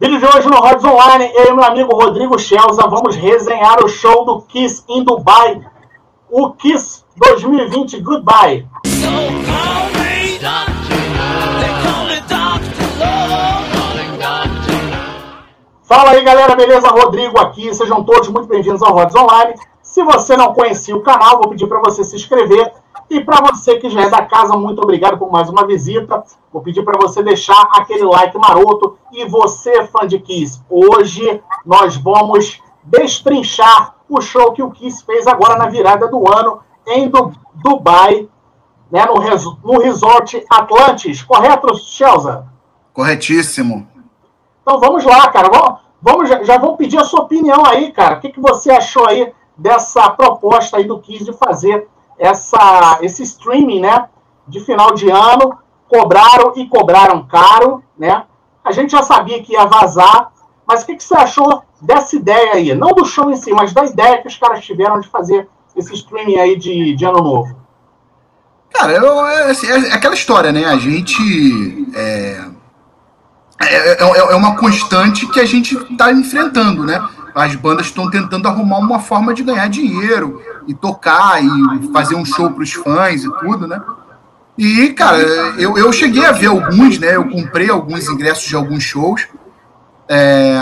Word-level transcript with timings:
Vídeo 0.00 0.20
de 0.20 0.26
hoje 0.26 0.48
no 0.48 0.60
Rods 0.60 0.84
Online, 0.84 1.28
eu 1.34 1.46
e 1.46 1.52
meu 1.52 1.64
amigo 1.64 1.92
Rodrigo 1.92 2.38
Schelza 2.38 2.86
vamos 2.86 3.16
resenhar 3.16 3.84
o 3.84 3.88
show 3.88 4.24
do 4.24 4.42
Kiss 4.42 4.84
em 4.88 5.02
Dubai, 5.02 5.60
o 6.30 6.52
Kiss 6.52 7.04
2020 7.16 8.00
Goodbye. 8.00 8.64
Fala 15.82 16.10
aí 16.12 16.22
galera, 16.22 16.54
beleza? 16.54 16.86
Rodrigo 16.90 17.40
aqui, 17.40 17.74
sejam 17.74 18.04
todos 18.04 18.28
muito 18.28 18.46
bem-vindos 18.46 18.80
ao 18.84 18.92
Rods 18.92 19.16
Online. 19.16 19.54
Se 19.82 20.04
você 20.04 20.36
não 20.36 20.54
conhecia 20.54 20.94
o 20.94 21.02
canal, 21.02 21.38
vou 21.38 21.48
pedir 21.48 21.66
para 21.66 21.80
você 21.80 22.04
se 22.04 22.14
inscrever 22.14 22.72
e 23.10 23.20
para 23.22 23.40
você 23.40 23.78
que 23.78 23.88
já 23.88 24.02
é 24.02 24.10
da 24.10 24.22
casa, 24.22 24.54
muito 24.56 24.82
obrigado 24.82 25.16
por 25.16 25.30
mais 25.30 25.48
uma 25.48 25.66
visita. 25.66 26.22
Vou 26.52 26.62
pedir 26.62 26.82
para 26.82 27.00
você 27.00 27.22
deixar 27.22 27.68
aquele 27.72 28.04
like 28.04 28.36
maroto. 28.36 28.98
E 29.12 29.24
você, 29.24 29.84
fã 29.86 30.06
de 30.06 30.18
Kiss, 30.18 30.60
hoje 30.68 31.42
nós 31.64 31.96
vamos 31.96 32.60
destrinchar 32.84 33.94
o 34.08 34.20
show 34.20 34.52
que 34.52 34.62
o 34.62 34.70
Kiss 34.70 35.04
fez 35.04 35.26
agora 35.26 35.56
na 35.56 35.68
virada 35.68 36.06
do 36.08 36.30
ano 36.30 36.60
em 36.86 37.10
Dubai, 37.54 38.28
né, 38.90 39.04
no, 39.06 39.18
res 39.18 39.44
no 39.44 39.78
Resort 39.78 40.44
Atlantis. 40.50 41.22
Correto, 41.22 41.74
Chelsea? 41.76 42.44
Corretíssimo. 42.92 43.88
Então 44.62 44.78
vamos 44.78 45.04
lá, 45.04 45.28
cara. 45.28 45.48
Vamos, 45.48 45.80
vamos 46.00 46.28
já, 46.28 46.42
já 46.42 46.58
vou 46.58 46.76
pedir 46.76 46.98
a 46.98 47.04
sua 47.04 47.20
opinião 47.20 47.64
aí, 47.64 47.90
cara. 47.90 48.16
O 48.16 48.20
que, 48.20 48.30
que 48.30 48.40
você 48.40 48.70
achou 48.70 49.08
aí 49.08 49.32
dessa 49.56 50.10
proposta 50.10 50.76
aí 50.76 50.84
do 50.84 50.98
Kiss 50.98 51.24
de 51.24 51.32
fazer 51.32 51.88
essa, 52.18 52.98
esse 53.02 53.22
streaming, 53.22 53.80
né, 53.80 54.08
de 54.46 54.60
final 54.60 54.92
de 54.94 55.10
ano, 55.10 55.58
cobraram 55.88 56.52
e 56.56 56.66
cobraram 56.68 57.26
caro, 57.26 57.82
né? 57.98 58.24
A 58.64 58.72
gente 58.72 58.92
já 58.92 59.02
sabia 59.02 59.42
que 59.42 59.52
ia 59.52 59.64
vazar, 59.64 60.30
mas 60.66 60.82
o 60.82 60.86
que, 60.86 60.96
que 60.96 61.04
você 61.04 61.14
achou 61.14 61.62
dessa 61.80 62.16
ideia 62.16 62.54
aí? 62.54 62.74
Não 62.74 62.88
do 62.88 63.04
show 63.04 63.30
em 63.30 63.36
si, 63.36 63.50
mas 63.52 63.72
da 63.72 63.84
ideia 63.84 64.20
que 64.20 64.28
os 64.28 64.36
caras 64.36 64.64
tiveram 64.64 65.00
de 65.00 65.08
fazer 65.08 65.48
esse 65.74 65.94
streaming 65.94 66.36
aí 66.36 66.56
de, 66.56 66.94
de 66.94 67.04
ano 67.04 67.22
novo. 67.22 67.56
Cara, 68.72 68.92
eu, 68.92 69.26
é, 69.26 69.50
assim, 69.50 69.66
é, 69.66 69.92
aquela 69.92 70.14
história, 70.14 70.52
né? 70.52 70.66
A 70.66 70.76
gente. 70.76 71.88
É, 71.94 72.44
é, 73.60 74.04
é, 74.04 74.18
é 74.18 74.36
uma 74.36 74.56
constante 74.56 75.26
que 75.26 75.40
a 75.40 75.46
gente 75.46 75.74
está 75.74 76.12
enfrentando, 76.12 76.84
né? 76.84 77.02
As 77.38 77.54
bandas 77.54 77.86
estão 77.86 78.10
tentando 78.10 78.48
arrumar 78.48 78.78
uma 78.78 78.98
forma 78.98 79.32
de 79.32 79.44
ganhar 79.44 79.68
dinheiro 79.68 80.42
e 80.66 80.74
tocar 80.74 81.40
e 81.42 81.92
fazer 81.92 82.16
um 82.16 82.24
show 82.24 82.50
para 82.50 82.64
os 82.64 82.72
fãs 82.72 83.22
e 83.22 83.32
tudo, 83.38 83.66
né? 83.68 83.80
E, 84.58 84.88
cara, 84.88 85.18
eu, 85.56 85.78
eu 85.78 85.92
cheguei 85.92 86.26
a 86.26 86.32
ver 86.32 86.46
alguns, 86.46 86.98
né? 86.98 87.14
Eu 87.14 87.28
comprei 87.28 87.70
alguns 87.70 88.08
ingressos 88.08 88.44
de 88.48 88.56
alguns 88.56 88.82
shows. 88.82 89.28
É, 90.08 90.58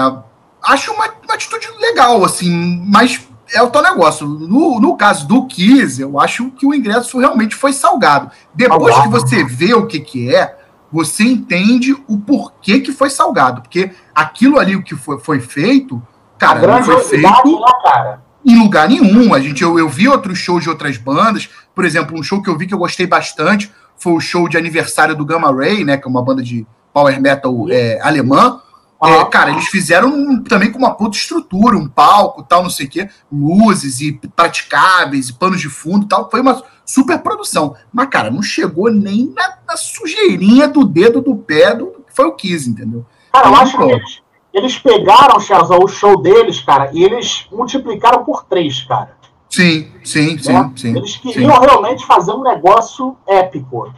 acho 0.63 0.93
uma, 0.93 1.07
uma, 1.25 1.35
atitude 1.35 1.67
legal, 1.81 2.23
assim, 2.23 2.85
mas 2.87 3.27
é 3.55 3.63
o 3.63 3.71
tal 3.71 3.83
negócio. 3.83 4.27
No, 4.27 4.79
no 4.79 4.99
caso 4.99 5.27
do 5.27 5.47
Kiss, 5.47 5.99
eu 5.99 6.21
acho 6.21 6.51
que 6.51 6.67
o 6.67 6.75
ingresso 6.75 7.19
realmente 7.19 7.55
foi 7.55 7.73
salgado. 7.73 8.31
Depois 8.53 8.99
que 9.01 9.09
você 9.09 9.43
vê 9.43 9.73
o 9.73 9.87
que, 9.87 9.99
que 9.99 10.35
é, 10.35 10.59
você 10.93 11.25
entende 11.25 11.97
o 12.07 12.19
porquê 12.19 12.81
que 12.81 12.93
foi 12.93 13.09
salgado. 13.09 13.63
Porque 13.63 13.93
aquilo 14.15 14.59
ali 14.59 14.77
o 14.77 14.83
que 14.83 14.95
foi, 14.95 15.19
foi 15.19 15.41
feito, 15.41 16.03
cara, 16.39 16.67
não 16.67 16.83
foi 16.83 17.01
feito. 17.05 17.23
Né, 17.23 17.73
cara? 17.83 18.27
em 18.47 18.57
lugar 18.57 18.89
nenhum. 18.89 19.35
A 19.35 19.41
gente, 19.41 19.63
eu, 19.63 19.77
eu 19.79 19.89
vi 19.89 20.09
outros 20.09 20.39
shows 20.39 20.63
de 20.63 20.71
outras 20.71 20.97
bandas. 20.97 21.51
Por 21.75 21.85
exemplo, 21.85 22.19
um 22.19 22.23
show 22.23 22.41
que 22.41 22.49
eu 22.49 22.57
vi 22.57 22.67
que 22.67 22.73
eu 22.73 22.79
gostei 22.79 23.07
bastante 23.07 23.71
foi 23.99 24.13
o 24.13 24.21
show 24.21 24.49
de 24.49 24.57
aniversário 24.57 25.17
do 25.17 25.25
Gamma 25.25 25.53
Ray, 25.53 25.85
né? 25.85 25.97
Que 25.97 26.07
é 26.07 26.09
uma 26.11 26.23
banda 26.23 26.43
de 26.43 26.65
power 26.93 27.21
metal 27.21 27.67
é, 27.69 28.01
alemã. 28.01 28.61
É, 29.03 29.25
cara, 29.27 29.51
eles 29.51 29.67
fizeram 29.67 30.09
um, 30.09 30.43
também 30.43 30.73
com 30.73 30.79
uma 30.79 30.95
puta 30.95 31.17
estrutura, 31.17 31.77
um 31.77 31.87
palco, 31.87 32.43
tal, 32.43 32.63
não 32.63 32.71
sei 32.71 32.87
o 32.87 32.89
quê, 32.89 33.11
luzes 33.31 34.01
e 34.01 34.19
praticáveis 34.35 35.29
e 35.29 35.35
panos 35.35 35.61
de 35.61 35.69
fundo 35.69 36.07
tal. 36.07 36.31
Foi 36.31 36.41
uma 36.41 36.63
super 36.85 37.19
produção. 37.19 37.75
Mas, 37.93 38.09
cara, 38.09 38.31
não 38.31 38.43
chegou 38.43 38.91
nem 38.91 39.35
na, 39.37 39.59
na 39.69 39.77
sujeirinha 39.77 40.69
do 40.69 40.85
dedo 40.85 41.21
do 41.21 41.37
pé 41.37 41.75
do 41.75 41.89
que 41.89 42.15
foi 42.15 42.27
o 42.27 42.33
Kiss, 42.33 42.71
entendeu? 42.71 43.05
Cara, 43.33 43.49
eu 43.49 43.57
acho 43.57 43.77
que 43.77 43.83
eles, 43.83 44.23
eles 44.57 44.79
pegaram, 44.79 45.39
Charles, 45.39 45.69
o 45.69 45.87
show 45.87 46.23
deles, 46.23 46.61
cara, 46.61 46.89
e 46.91 47.05
eles 47.05 47.47
multiplicaram 47.53 48.25
por 48.25 48.45
três, 48.45 48.83
cara. 48.85 49.15
Sim, 49.51 49.93
sim, 50.03 50.39
sim, 50.39 50.53
né? 50.53 50.73
sim. 50.75 50.97
Eles 50.97 51.19
queriam 51.19 51.55
sim. 51.55 51.61
realmente 51.61 52.07
fazer 52.07 52.33
um 52.33 52.43
negócio 52.43 53.15
épico. 53.29 53.93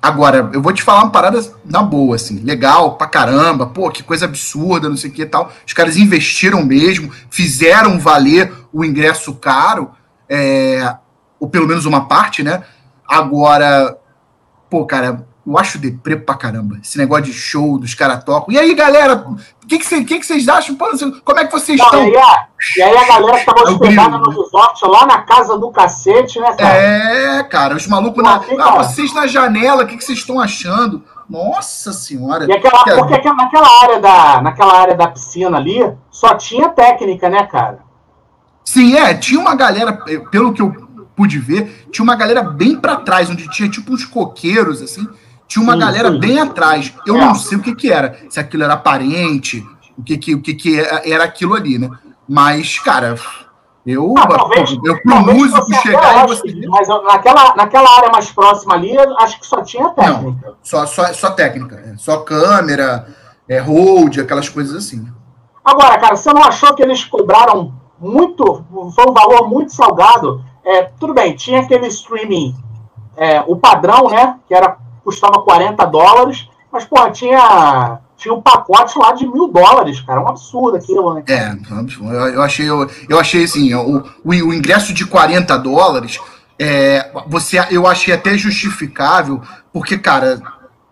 Agora, 0.00 0.50
eu 0.52 0.62
vou 0.62 0.72
te 0.72 0.84
falar 0.84 1.02
uma 1.02 1.10
parada 1.10 1.44
na 1.64 1.82
boa, 1.82 2.14
assim, 2.14 2.38
legal 2.44 2.96
pra 2.96 3.08
caramba, 3.08 3.66
pô, 3.66 3.90
que 3.90 4.04
coisa 4.04 4.24
absurda, 4.24 4.88
não 4.88 4.96
sei 4.96 5.10
o 5.10 5.12
que 5.12 5.22
e 5.22 5.26
tal. 5.26 5.50
Os 5.66 5.72
caras 5.72 5.96
investiram 5.96 6.64
mesmo, 6.64 7.12
fizeram 7.28 7.98
valer 7.98 8.52
o 8.72 8.84
ingresso 8.84 9.34
caro, 9.34 9.90
é, 10.28 10.96
ou 11.40 11.48
pelo 11.48 11.66
menos 11.66 11.86
uma 11.86 12.06
parte, 12.06 12.44
né? 12.44 12.62
Agora, 13.04 13.98
pô, 14.70 14.86
cara, 14.86 15.26
eu 15.44 15.58
acho 15.58 15.78
deprê 15.78 16.16
pra 16.16 16.36
caramba. 16.36 16.78
Esse 16.82 16.96
negócio 16.96 17.24
de 17.24 17.32
show, 17.32 17.78
dos 17.78 17.94
caras 17.94 18.22
tocam. 18.22 18.54
E 18.54 18.58
aí, 18.58 18.74
galera, 18.74 19.26
o 19.26 19.66
que, 19.66 19.78
que, 19.78 19.84
cê, 19.84 20.04
que, 20.04 20.20
que 20.20 20.26
vocês 20.26 20.48
acham? 20.48 20.76
Como 20.76 21.38
é 21.38 21.44
que 21.44 21.52
vocês 21.52 21.78
Não, 21.78 21.86
estão? 21.86 22.06
E 22.06 22.16
aí, 22.16 22.36
e 22.76 22.82
aí, 22.82 22.96
a 22.96 23.08
galera 23.08 23.38
que 23.38 23.44
tava 23.44 23.62
hospedada 23.62 24.18
no 24.18 24.30
resort 24.30 24.86
lá 24.86 25.04
na 25.04 25.22
casa 25.22 25.58
do 25.58 25.70
cacete, 25.72 26.38
né, 26.38 26.54
cara? 26.54 26.74
É, 26.74 27.42
cara, 27.42 27.74
os 27.74 27.86
malucos 27.88 28.22
na. 28.22 28.40
Ah, 28.60 28.82
vocês 28.82 29.12
na 29.12 29.26
janela, 29.26 29.82
o 29.82 29.86
que, 29.86 29.96
que 29.96 30.04
vocês 30.04 30.18
estão 30.18 30.40
achando? 30.40 31.02
Nossa 31.28 31.92
senhora. 31.92 32.46
E 32.46 32.52
aquela, 32.52 32.84
que... 32.84 32.90
Porque 32.94 33.32
naquela 33.32 33.82
área, 33.82 34.00
da, 34.00 34.42
naquela 34.42 34.78
área 34.78 34.94
da 34.94 35.08
piscina 35.08 35.56
ali, 35.56 35.92
só 36.10 36.34
tinha 36.34 36.68
técnica, 36.68 37.28
né, 37.28 37.44
cara? 37.46 37.80
Sim, 38.64 38.94
é. 38.96 39.14
Tinha 39.14 39.40
uma 39.40 39.56
galera, 39.56 39.92
pelo 40.30 40.52
que 40.52 40.62
eu 40.62 40.72
pude 41.16 41.38
ver, 41.38 41.88
tinha 41.90 42.04
uma 42.04 42.14
galera 42.14 42.42
bem 42.42 42.76
para 42.76 42.96
trás, 42.96 43.28
onde 43.28 43.50
tinha 43.50 43.68
tipo 43.68 43.92
uns 43.92 44.04
coqueiros, 44.04 44.80
assim 44.80 45.08
tinha 45.52 45.62
uma 45.62 45.74
sim, 45.74 45.78
galera 45.80 46.10
sim. 46.10 46.18
bem 46.18 46.40
atrás. 46.40 46.94
Eu 47.06 47.16
é. 47.16 47.20
não 47.20 47.34
sei 47.34 47.58
o 47.58 47.60
que, 47.60 47.74
que 47.74 47.92
era. 47.92 48.18
Se 48.30 48.40
aquilo 48.40 48.64
era 48.64 48.76
parente, 48.76 49.62
o 49.98 50.02
que, 50.02 50.16
que, 50.16 50.34
o 50.34 50.40
que, 50.40 50.54
que 50.54 50.80
era 50.80 51.24
aquilo 51.24 51.54
ali, 51.54 51.78
né? 51.78 51.90
Mas, 52.26 52.78
cara, 52.78 53.16
eu, 53.86 54.14
ah, 54.16 54.26
talvez, 54.26 54.78
eu 54.82 55.02
pro 55.02 55.20
músico 55.20 55.74
chegar 55.82 56.24
e 56.24 56.28
você. 56.28 56.66
Mas 56.68 56.88
naquela, 56.88 57.54
naquela 57.54 57.98
área 57.98 58.10
mais 58.10 58.30
próxima 58.30 58.74
ali, 58.74 58.96
acho 59.18 59.40
que 59.40 59.46
só 59.46 59.62
tinha 59.62 59.90
técnica. 59.90 60.46
Não, 60.46 60.54
só, 60.62 60.86
só, 60.86 61.12
só 61.12 61.30
técnica. 61.32 61.76
É. 61.86 61.96
Só 61.98 62.20
câmera, 62.20 63.06
é, 63.46 63.58
hold, 63.58 64.18
aquelas 64.18 64.48
coisas 64.48 64.74
assim. 64.74 65.06
Agora, 65.62 65.98
cara, 65.98 66.16
você 66.16 66.32
não 66.32 66.42
achou 66.42 66.74
que 66.74 66.82
eles 66.82 67.04
cobraram 67.04 67.74
muito. 68.00 68.64
Foi 68.94 69.04
um 69.06 69.12
valor 69.12 69.50
muito 69.50 69.74
salgado? 69.74 70.42
É, 70.64 70.84
tudo 70.98 71.12
bem, 71.12 71.36
tinha 71.36 71.60
aquele 71.60 71.88
streaming, 71.88 72.54
é, 73.16 73.42
o 73.46 73.56
padrão, 73.56 74.08
né? 74.08 74.38
Que 74.46 74.54
era 74.54 74.78
custava 75.04 75.42
40 75.42 75.84
dólares, 75.86 76.48
mas, 76.72 76.84
porra, 76.84 77.10
tinha, 77.10 77.98
tinha 78.16 78.32
um 78.32 78.40
pacote 78.40 78.98
lá 78.98 79.12
de 79.12 79.26
mil 79.26 79.48
dólares, 79.48 80.00
cara. 80.00 80.20
É 80.20 80.24
um 80.24 80.28
absurdo 80.28 80.76
aquilo, 80.76 81.14
né? 81.14 81.22
É, 81.28 81.54
eu, 82.34 82.42
achei, 82.42 82.68
eu, 82.68 82.90
eu 83.08 83.20
achei 83.20 83.44
assim, 83.44 83.74
o, 83.74 83.98
o, 84.24 84.30
o 84.30 84.54
ingresso 84.54 84.94
de 84.94 85.04
40 85.04 85.56
dólares, 85.58 86.18
é, 86.58 87.10
você, 87.26 87.58
eu 87.70 87.86
achei 87.86 88.14
até 88.14 88.36
justificável, 88.38 89.40
porque, 89.72 89.98
cara, 89.98 90.40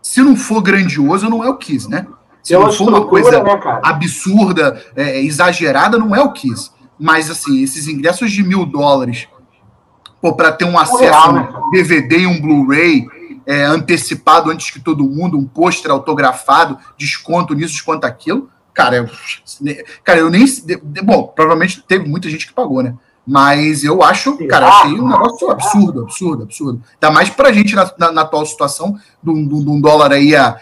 se 0.03 0.21
não 0.21 0.37
for 0.37 0.61
grandioso, 0.61 1.31
não 1.31 1.43
é 1.43 1.49
o 1.49 1.57
Kiss, 1.57 1.89
né? 1.89 2.07
Se 2.43 2.55
não 2.55 2.73
for 2.73 2.89
uma 2.89 3.07
coisa 3.07 3.43
né, 3.43 3.61
absurda, 3.83 4.83
é, 4.97 5.21
exagerada, 5.21 5.99
não 5.99 6.15
é 6.15 6.21
o 6.21 6.33
Kiss. 6.33 6.71
Mas, 6.99 7.31
assim, 7.31 7.63
esses 7.63 7.87
ingressos 7.87 8.31
de 8.33 8.43
mil 8.43 8.67
dólares, 8.67 9.29
pô, 10.21 10.35
para 10.35 10.53
ter 10.53 10.65
um 10.65 10.79
acesso 10.79 11.15
a 11.15 11.29
um 11.31 11.33
né, 11.33 11.49
DVD 11.73 12.21
e 12.21 12.27
um 12.27 12.41
Blu-ray 12.41 13.07
é, 13.51 13.65
antecipado 13.65 14.49
antes 14.49 14.71
que 14.71 14.79
todo 14.79 15.03
mundo, 15.03 15.37
um 15.37 15.45
pôster 15.45 15.91
autografado, 15.91 16.79
desconto 16.97 17.53
nisso, 17.53 17.73
desconto 17.73 18.07
aquilo. 18.07 18.49
Cara, 18.73 18.95
eu, 18.95 19.11
cara, 20.05 20.21
eu 20.21 20.31
nem. 20.31 20.45
Bom, 21.03 21.27
provavelmente 21.35 21.83
teve 21.83 22.09
muita 22.09 22.31
gente 22.31 22.47
que 22.47 22.53
pagou, 22.53 22.81
né? 22.81 22.95
Mas 23.27 23.83
eu 23.83 24.05
acho, 24.05 24.39
cara, 24.47 24.69
achei 24.69 24.93
um 24.93 25.09
negócio 25.09 25.51
absurdo, 25.51 26.03
absurdo, 26.03 26.45
absurdo. 26.45 26.83
Ainda 26.95 27.13
mais 27.13 27.29
pra 27.29 27.53
gente 27.53 27.75
na, 27.75 27.93
na, 27.99 28.13
na 28.13 28.23
atual 28.23 28.47
situação, 28.47 28.97
de 29.21 29.31
um, 29.31 29.81
dólar 29.81 30.13
aí 30.13 30.37
a 30.37 30.57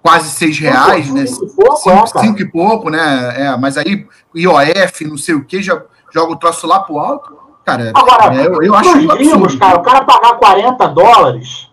quase 0.00 0.30
seis 0.30 0.56
reais, 0.60 1.12
né? 1.12 1.26
Cinco, 1.26 1.76
cinco, 1.76 2.20
cinco 2.20 2.40
e 2.40 2.48
pouco, 2.48 2.88
né? 2.88 3.34
É, 3.36 3.56
mas 3.56 3.76
aí 3.76 4.06
IOF, 4.32 5.04
não 5.06 5.18
sei 5.18 5.34
o 5.34 5.44
que, 5.44 5.60
já 5.60 5.82
joga 6.12 6.32
o 6.32 6.36
troço 6.36 6.68
lá 6.68 6.78
pro 6.78 7.00
alto. 7.00 7.36
Cara, 7.64 7.90
Agora, 7.92 8.32
é, 8.32 8.46
eu, 8.46 8.62
eu 8.62 8.74
acho 8.76 9.10
absurdo. 9.10 9.58
Cara, 9.58 9.78
o 9.80 9.82
cara 9.82 10.04
pagar 10.04 10.34
40 10.34 10.86
dólares 10.86 11.71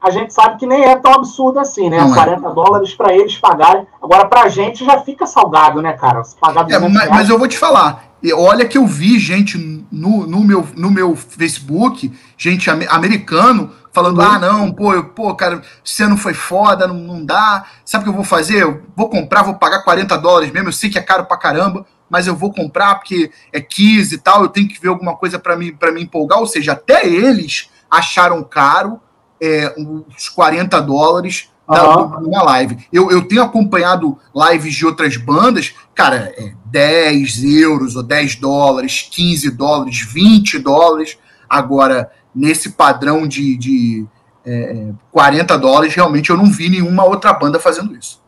a 0.00 0.10
gente 0.10 0.32
sabe 0.32 0.58
que 0.58 0.66
nem 0.66 0.84
é 0.84 0.96
tão 0.96 1.12
absurdo 1.12 1.58
assim, 1.58 1.90
né? 1.90 1.98
Não 1.98 2.12
40 2.12 2.46
é. 2.46 2.54
dólares 2.54 2.94
para 2.94 3.14
eles 3.14 3.36
pagarem. 3.36 3.86
Agora, 4.00 4.26
para 4.26 4.42
a 4.42 4.48
gente 4.48 4.84
já 4.84 5.00
fica 5.00 5.26
salgado, 5.26 5.82
né, 5.82 5.92
cara? 5.94 6.22
Se 6.22 6.36
pagar 6.36 6.70
é, 6.70 6.78
mas, 6.78 7.08
mas, 7.08 7.28
eu 7.28 7.38
vou 7.38 7.48
te 7.48 7.58
falar. 7.58 8.04
Olha 8.34 8.66
que 8.66 8.78
eu 8.78 8.86
vi 8.86 9.18
gente 9.18 9.58
no, 9.90 10.26
no, 10.26 10.40
meu, 10.40 10.66
no 10.76 10.90
meu 10.90 11.16
Facebook, 11.16 12.12
gente 12.36 12.70
americano, 12.70 13.72
falando, 13.92 14.20
ah, 14.20 14.38
não, 14.38 14.72
pô, 14.72 14.94
eu, 14.94 15.04
pô, 15.04 15.34
cara, 15.34 15.62
esse 15.84 16.02
ano 16.02 16.16
foi 16.16 16.34
foda, 16.34 16.86
não, 16.86 16.94
não 16.94 17.24
dá. 17.24 17.64
Sabe 17.84 18.02
o 18.02 18.04
que 18.04 18.10
eu 18.10 18.16
vou 18.16 18.24
fazer? 18.24 18.62
Eu 18.62 18.82
vou 18.96 19.08
comprar, 19.08 19.42
vou 19.42 19.54
pagar 19.54 19.82
40 19.82 20.16
dólares 20.18 20.52
mesmo, 20.52 20.68
eu 20.68 20.72
sei 20.72 20.90
que 20.90 20.98
é 20.98 21.02
caro 21.02 21.26
pra 21.26 21.36
caramba, 21.36 21.84
mas 22.08 22.26
eu 22.26 22.36
vou 22.36 22.52
comprar 22.52 22.96
porque 22.96 23.30
é 23.52 23.60
15 23.60 24.14
e 24.14 24.18
tal, 24.18 24.42
eu 24.42 24.48
tenho 24.48 24.68
que 24.68 24.80
ver 24.80 24.88
alguma 24.88 25.16
coisa 25.16 25.38
para 25.38 25.56
me, 25.56 25.72
pra 25.72 25.90
me 25.90 26.02
empolgar. 26.02 26.38
Ou 26.38 26.46
seja, 26.46 26.72
até 26.72 27.06
eles 27.06 27.68
acharam 27.90 28.42
caro 28.44 29.00
é, 29.40 29.74
os 29.76 30.28
40 30.28 30.80
dólares 30.80 31.50
da, 31.66 32.20
minha 32.20 32.42
live. 32.42 32.86
Eu, 32.92 33.10
eu 33.10 33.28
tenho 33.28 33.42
acompanhado 33.42 34.18
lives 34.34 34.74
de 34.74 34.86
outras 34.86 35.16
bandas, 35.16 35.74
cara, 35.94 36.32
é 36.36 36.52
10 36.66 37.44
euros 37.44 37.94
ou 37.94 38.02
10 38.02 38.36
dólares, 38.36 39.08
15 39.10 39.50
dólares, 39.50 40.00
20 40.00 40.58
dólares. 40.58 41.18
Agora, 41.48 42.10
nesse 42.34 42.70
padrão 42.70 43.26
de, 43.26 43.56
de 43.56 44.06
é, 44.44 44.92
40 45.12 45.58
dólares, 45.58 45.94
realmente 45.94 46.30
eu 46.30 46.36
não 46.36 46.46
vi 46.46 46.70
nenhuma 46.70 47.04
outra 47.04 47.32
banda 47.34 47.60
fazendo 47.60 47.94
isso. 47.94 48.22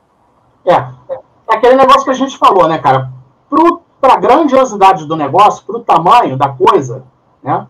É, 0.66 0.74
é 0.74 1.54
aquele 1.56 1.76
negócio 1.76 2.04
que 2.04 2.10
a 2.10 2.14
gente 2.14 2.36
falou, 2.36 2.68
né, 2.68 2.78
cara? 2.78 3.10
Para 4.00 4.14
a 4.14 4.16
grandiosidade 4.16 5.06
do 5.06 5.16
negócio, 5.16 5.64
para 5.64 5.76
o 5.76 5.80
tamanho 5.80 6.36
da 6.36 6.48
coisa, 6.48 7.04
né, 7.42 7.66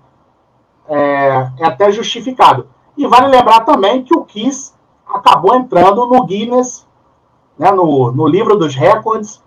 é, 0.89 1.49
é 1.59 1.65
até 1.65 1.91
justificado. 1.91 2.69
E 2.97 3.07
vale 3.07 3.29
lembrar 3.29 3.61
também 3.61 4.03
que 4.03 4.15
o 4.15 4.25
Kiss 4.25 4.75
acabou 5.07 5.55
entrando 5.55 6.07
no 6.07 6.25
Guinness, 6.25 6.87
né, 7.59 7.71
no, 7.71 8.13
no 8.13 8.27
livro 8.27 8.57
dos 8.57 8.75
recordes, 8.75 9.43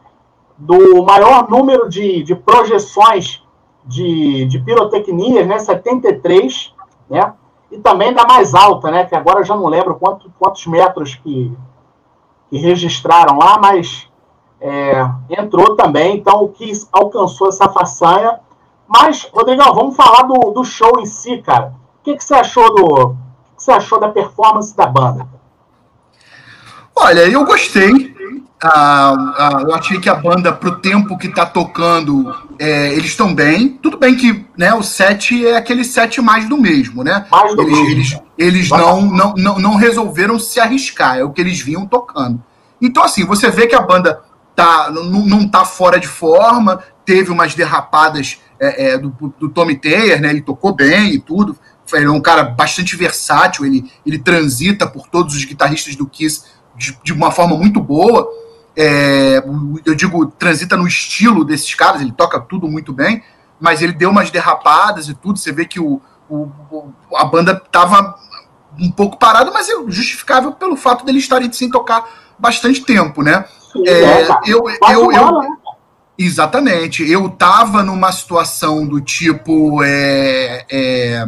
do 0.57 1.03
maior 1.03 1.49
número 1.49 1.89
de, 1.89 2.23
de 2.23 2.35
projeções 2.35 3.43
de, 3.85 4.45
de 4.45 4.59
pirotecnias, 4.59 5.47
né, 5.47 5.59
73, 5.59 6.73
né, 7.09 7.33
e 7.71 7.79
também 7.79 8.13
da 8.13 8.25
mais 8.25 8.53
alta, 8.53 8.91
né, 8.91 9.05
que 9.05 9.15
agora 9.15 9.39
eu 9.39 9.45
já 9.45 9.55
não 9.55 9.67
lembro 9.67 9.95
quanto, 9.95 10.31
quantos 10.39 10.65
metros 10.67 11.15
que, 11.15 11.51
que 12.49 12.57
registraram 12.57 13.37
lá, 13.37 13.57
mas 13.59 14.07
é, 14.65 15.05
entrou 15.29 15.75
também, 15.75 16.15
então 16.15 16.43
o 16.43 16.49
que 16.49 16.71
alcançou 16.91 17.49
essa 17.49 17.67
façanha. 17.67 18.39
Mas, 18.87 19.29
Rodrigão, 19.33 19.73
vamos 19.73 19.95
falar 19.95 20.23
do, 20.23 20.51
do 20.51 20.63
show 20.63 20.99
em 20.99 21.05
si, 21.05 21.41
cara. 21.41 21.73
O 21.99 22.03
que, 22.03 22.15
que 22.15 22.23
você 22.23 22.33
achou 22.33 22.73
do. 22.73 23.22
Você 23.63 23.71
achou 23.71 23.98
da 23.98 24.10
performance 24.10 24.75
da 24.75 24.86
banda? 24.86 25.25
Olha, 26.94 27.21
eu 27.21 27.45
gostei. 27.45 28.13
Ah, 28.62 29.15
ah, 29.38 29.62
eu 29.62 29.74
achei 29.74 30.01
que 30.01 30.10
a 30.10 30.15
banda, 30.15 30.51
pro 30.51 30.81
tempo 30.81 31.18
que 31.18 31.30
tá 31.30 31.45
tocando, 31.45 32.30
é, 32.60 32.92
eles 32.92 33.12
estão 33.12 33.33
bem. 33.33 33.80
Tudo 33.81 33.98
bem 33.98 34.15
que 34.15 34.45
né, 34.57 34.74
o 34.74 34.83
set 34.83 35.48
é 35.48 35.56
aquele 35.56 35.86
set 35.86 36.21
mais 36.21 36.48
do 36.50 36.57
mesmo, 36.57 37.06
né? 37.06 37.25
Mais 37.31 37.56
do 37.56 37.62
eles 37.62 37.80
mesmo. 37.80 37.92
eles, 37.92 38.21
eles 38.38 38.69
não, 38.69 39.01
não, 39.01 39.33
não, 39.33 39.60
não 39.60 39.75
resolveram 39.75 40.38
se 40.38 40.60
arriscar, 40.60 41.18
é 41.18 41.24
o 41.24 41.31
que 41.31 41.39
eles 41.39 41.62
vinham 41.62 41.86
tocando. 41.86 42.44
Então, 42.81 43.01
assim, 43.01 43.25
você 43.25 43.50
vê 43.50 43.65
que 43.65 43.75
a 43.75 43.81
banda 43.81 44.21
tá, 44.54 44.92
não, 44.92 45.25
não 45.25 45.48
tá 45.48 45.63
fora 45.63 45.98
de 45.98 46.07
forma, 46.07 46.83
teve 47.06 47.31
umas 47.31 47.56
derrapadas 47.56 48.39
é, 48.60 48.92
é, 48.92 48.98
do, 48.98 49.10
do 49.39 49.50
Tommy 49.50 49.75
Taylor, 49.75 50.19
né? 50.19 50.31
Ele 50.31 50.42
tocou 50.42 50.74
bem 50.74 51.13
e 51.13 51.19
tudo. 51.19 51.57
Ele 51.91 52.06
é 52.06 52.12
um 52.12 52.21
cara 52.21 52.44
bastante 52.44 52.95
versátil, 52.95 53.65
ele, 53.65 53.91
ele 54.06 54.18
transita 54.18 54.88
por 54.88 55.07
todos 55.07 55.35
os 55.35 55.44
guitarristas 55.44 55.95
do 55.95 56.07
Kiss 56.07 56.44
de, 56.75 56.97
de 57.03 57.13
uma 57.13 57.31
forma 57.31 57.56
muito 57.57 57.80
boa. 57.80 58.27
É, 58.75 59.44
eu 59.85 59.94
digo, 59.94 60.25
transita 60.25 60.75
no 60.75 60.88
estilo 60.88 61.44
desses 61.44 61.74
caras, 61.75 62.01
ele 62.01 62.12
toca 62.12 62.39
tudo 62.39 62.68
muito 62.68 62.91
bem, 62.91 63.24
mas 63.59 63.81
ele 63.81 63.94
deu 63.94 64.09
umas 64.09 64.31
derrapadas 64.31 65.07
e 65.07 65.13
tudo. 65.13 65.38
Você 65.38 65.51
vê 65.51 65.65
que 65.65 65.80
o, 65.80 66.01
o 66.30 66.50
a 67.15 67.25
banda 67.25 67.62
estava 67.63 68.15
um 68.79 68.91
pouco 68.91 69.18
parada, 69.18 69.51
mas 69.51 69.69
é 69.69 69.74
justificável 69.88 70.51
pelo 70.51 70.75
fato 70.75 71.06
dele 71.06 71.19
estarem 71.19 71.51
sem 71.51 71.69
tocar 71.69 72.06
bastante 72.39 72.81
tempo, 72.81 73.21
né? 73.21 73.45
É, 73.86 74.27
eu, 74.45 74.63
eu, 74.89 75.12
eu, 75.12 75.39
né? 75.39 75.50
exatamente. 76.18 77.09
Eu 77.09 77.29
tava 77.29 77.83
numa 77.83 78.12
situação 78.12 78.86
do 78.86 79.00
tipo 79.01 79.83
é, 79.83 80.65
é, 80.69 81.27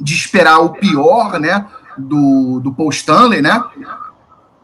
de 0.00 0.14
esperar 0.14 0.58
o 0.58 0.70
pior, 0.70 1.38
né? 1.38 1.66
Do, 1.96 2.60
do 2.60 2.72
Paul 2.72 2.90
Stanley, 2.90 3.40
né? 3.40 3.62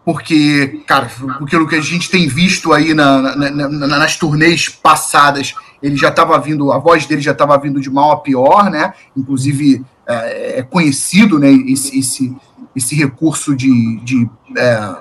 porque, 0.05 0.83
cara, 0.87 1.09
pelo 1.49 1.69
que 1.69 1.77
a 1.77 1.81
gente 1.81 2.11
tem 2.11 2.27
visto 2.27 2.73
aí 2.73 2.95
na, 2.95 3.37
na, 3.37 3.51
na, 3.51 3.87
nas 3.87 4.17
turnês 4.17 4.69
passadas, 4.69 5.55
ele 5.83 5.97
já 5.97 6.09
estava 6.09 6.39
vindo, 6.39 6.73
a 6.73 6.79
voz 6.79 7.07
dele 7.07 7.21
já 7.21 7.33
estava 7.33 7.57
vindo 7.59 7.81
de 7.81 7.91
mal 7.91 8.11
a 8.11 8.17
pior, 8.17 8.71
né? 8.71 8.93
Inclusive 9.17 9.85
é, 10.07 10.59
é 10.59 10.63
conhecido, 10.63 11.39
né? 11.39 11.51
Esse, 11.53 11.99
esse, 11.99 12.37
esse 12.75 12.95
recurso 12.97 13.55
de, 13.55 14.01
de 14.01 14.29
é, 14.57 14.95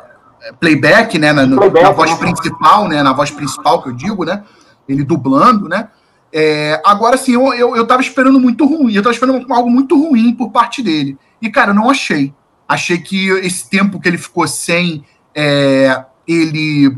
playback, 0.59 1.17
né? 1.17 1.33
Na, 1.33 1.47
playback, 1.57 1.83
na 1.83 1.91
voz 1.91 2.11
né? 2.11 2.17
principal, 2.17 2.87
né? 2.87 3.01
Na 3.01 3.13
voz 3.13 3.31
principal 3.31 3.81
que 3.81 3.89
eu 3.89 3.93
digo, 3.93 4.25
né? 4.25 4.43
Ele 4.87 5.03
dublando, 5.03 5.67
né? 5.67 5.87
É, 6.31 6.79
agora 6.85 7.17
sim, 7.17 7.33
eu, 7.33 7.53
eu, 7.53 7.75
eu 7.75 7.87
tava 7.87 8.01
esperando 8.01 8.39
muito 8.39 8.65
ruim, 8.65 8.93
eu 8.93 9.01
tava 9.01 9.13
esperando 9.13 9.51
algo 9.51 9.69
muito 9.69 9.97
ruim 9.97 10.33
por 10.33 10.51
parte 10.51 10.81
dele. 10.81 11.17
E, 11.41 11.49
cara, 11.49 11.73
não 11.73 11.89
achei. 11.89 12.33
Achei 12.67 12.99
que 12.99 13.29
esse 13.29 13.67
tempo 13.69 13.99
que 13.99 14.07
ele 14.07 14.17
ficou 14.17 14.47
sem 14.47 15.03
é, 15.33 16.05
ele 16.27 16.95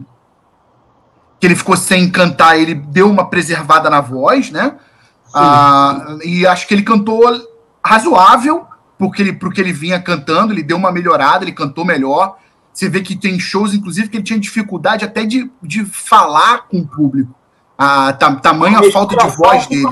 que 1.40 1.48
ele 1.48 1.56
ficou 1.56 1.76
sem 1.76 2.10
cantar, 2.12 2.60
ele 2.60 2.76
deu 2.76 3.10
uma 3.10 3.28
preservada 3.28 3.90
na 3.90 4.00
voz, 4.00 4.52
né? 4.52 4.76
Ah, 5.34 6.18
e 6.24 6.46
acho 6.46 6.68
que 6.68 6.74
ele 6.74 6.84
cantou 6.84 7.24
razoável 7.84 8.68
porque 8.96 9.24
ele, 9.24 9.34
porque 9.34 9.60
ele 9.60 9.74
vinha 9.74 10.00
cantando, 10.00 10.54
ele 10.54 10.62
deu 10.62 10.78
uma 10.78 10.92
melhorada, 10.92 11.44
ele 11.44 11.52
cantou 11.52 11.84
melhor. 11.84 12.38
Você 12.72 12.88
vê 12.88 13.02
que 13.02 13.16
tem 13.16 13.40
shows, 13.40 13.74
inclusive, 13.74 14.08
que 14.08 14.18
ele 14.18 14.24
tinha 14.24 14.40
dificuldade 14.40 15.04
até 15.04 15.26
de, 15.26 15.50
de 15.64 15.84
falar 15.84 16.68
com 16.68 16.82
o 16.82 16.88
público 16.88 17.41
a 17.84 18.14
tamanha 18.14 18.78
a 18.78 18.92
falta 18.92 19.18
de 19.18 19.36
voz 19.36 19.66
dele. 19.66 19.84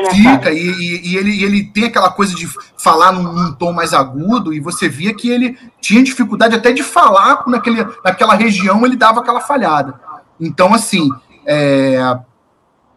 né, 0.00 0.10
Fica, 0.10 0.52
e, 0.52 0.58
e, 0.58 1.08
e, 1.08 1.16
ele, 1.16 1.42
ele 1.42 1.64
tem 1.64 1.86
aquela 1.86 2.08
coisa 2.08 2.32
de 2.32 2.48
falar 2.78 3.10
num, 3.10 3.32
num, 3.32 3.52
tom 3.52 3.72
mais 3.72 3.92
agudo, 3.92 4.54
e 4.54 4.60
você 4.60 4.88
via 4.88 5.12
que 5.12 5.28
ele 5.28 5.58
tinha 5.80 6.04
dificuldade 6.04 6.54
até 6.54 6.70
de 6.70 6.84
falar 6.84 7.42
naquele, 7.48 7.84
naquela 8.04 8.34
região, 8.34 8.86
ele 8.86 8.94
dava 8.94 9.20
aquela 9.20 9.40
falhada. 9.40 10.00
Então, 10.40 10.72
assim, 10.72 11.10
é, 11.44 12.16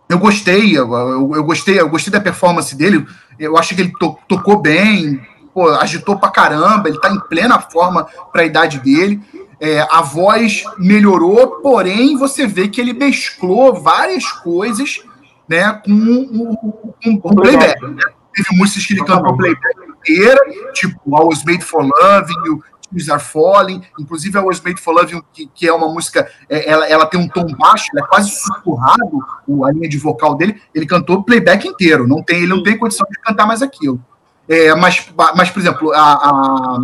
eu 0.07 0.19
gostei, 0.19 0.77
eu, 0.77 0.93
eu, 0.93 1.31
eu, 1.35 1.43
gostei, 1.43 1.79
eu 1.79 1.89
gostei 1.89 2.13
da 2.13 2.21
performance 2.21 2.75
dele, 2.75 3.07
eu 3.39 3.57
acho 3.57 3.73
que 3.73 3.81
ele 3.81 3.93
to, 3.99 4.15
tocou 4.27 4.61
bem, 4.61 5.19
pô, 5.51 5.69
agitou 5.69 6.19
pra 6.19 6.29
caramba, 6.29 6.87
ele 6.87 6.99
tá 6.99 7.09
em 7.09 7.19
plena 7.19 7.59
forma 7.59 8.05
para 8.31 8.43
a 8.43 8.45
idade 8.45 8.77
dele. 8.77 9.19
É, 9.61 9.85
a 9.91 10.01
voz 10.01 10.63
melhorou, 10.77 11.59
porém 11.61 12.17
você 12.17 12.47
vê 12.47 12.67
que 12.67 12.79
ele 12.79 12.93
mesclou 12.93 13.73
várias 13.73 14.31
coisas 14.31 15.03
né, 15.47 15.73
com 15.83 17.19
o 17.23 17.35
playback. 17.35 17.81
Né? 17.81 18.03
Teve 18.33 18.55
músicas 18.55 18.85
que 18.85 18.93
ele 18.93 19.03
cantou 19.03 19.35
playback 19.35 19.75
inteira, 19.99 20.39
tipo 20.73 20.97
I 21.07 21.23
Was 21.25 21.43
Made 21.43 21.63
for 21.63 21.83
Love, 21.83 22.33
o 22.49 22.63
Tears 22.89 23.09
Are 23.09 23.21
Falling, 23.21 23.81
inclusive 23.99 24.37
I 24.37 24.41
Was 24.41 24.61
Made 24.61 24.79
for 24.79 24.93
Love, 24.93 25.21
que, 25.33 25.47
que 25.47 25.67
é 25.67 25.73
uma 25.73 25.89
música, 25.89 26.29
é, 26.47 26.69
ela, 26.69 26.87
ela 26.87 27.05
tem 27.05 27.19
um 27.19 27.27
tom 27.27 27.45
baixo, 27.57 27.87
ela 27.93 28.05
é 28.05 28.07
quase 28.07 28.31
sussurrado, 28.31 29.19
a 29.65 29.71
linha 29.71 29.89
de 29.89 29.97
vocal 29.97 30.35
dele, 30.35 30.61
ele 30.73 30.85
cantou 30.85 31.23
playback 31.23 31.67
inteiro, 31.67 32.07
não 32.07 32.23
tem, 32.23 32.37
ele 32.37 32.47
não 32.47 32.63
tem 32.63 32.77
condição 32.77 33.05
de 33.09 33.19
cantar 33.19 33.45
mais 33.45 33.61
aquilo. 33.61 33.99
É, 34.47 34.73
mas, 34.73 35.07
mas, 35.35 35.51
por 35.51 35.59
exemplo, 35.59 35.91
a, 35.93 36.13
a 36.13 36.79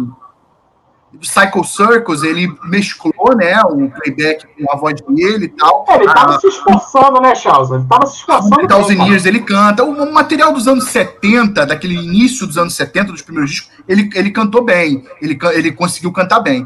Psycho 1.20 1.64
Circus, 1.64 2.24
ele 2.24 2.54
mesclou, 2.64 3.36
né, 3.36 3.60
o 3.62 3.90
playback 3.90 4.46
com 4.48 4.72
a 4.72 4.78
voz 4.78 4.96
dele 5.10 5.46
e 5.46 5.50
tal. 5.50 5.86
É, 5.88 5.96
ele 5.96 6.06
tava 6.06 6.36
ah, 6.36 6.40
se 6.40 6.48
esforçando, 6.48 7.22
né, 7.22 7.36
Charles? 7.36 7.72
Ele 7.72 7.86
tava 7.90 8.06
se 8.06 8.18
esforçando. 8.18 8.68
Thousand 8.68 9.06
Years 9.06 9.26
ele 9.26 9.40
canta. 9.42 9.84
O 9.84 10.14
material 10.14 10.54
dos 10.54 10.68
anos 10.68 10.86
70, 10.86 11.66
daquele 11.66 11.96
início 11.96 12.46
dos 12.46 12.58
anos 12.58 12.74
70, 12.76 13.12
dos 13.12 13.22
primeiros 13.22 13.52
discos, 13.52 13.72
ele, 13.88 14.10
ele 14.14 14.32
cantou 14.32 14.64
bem. 14.64 15.04
Ele, 15.22 15.38
ele 15.54 15.72
conseguiu 15.72 16.12
cantar 16.12 16.40
bem. 16.40 16.66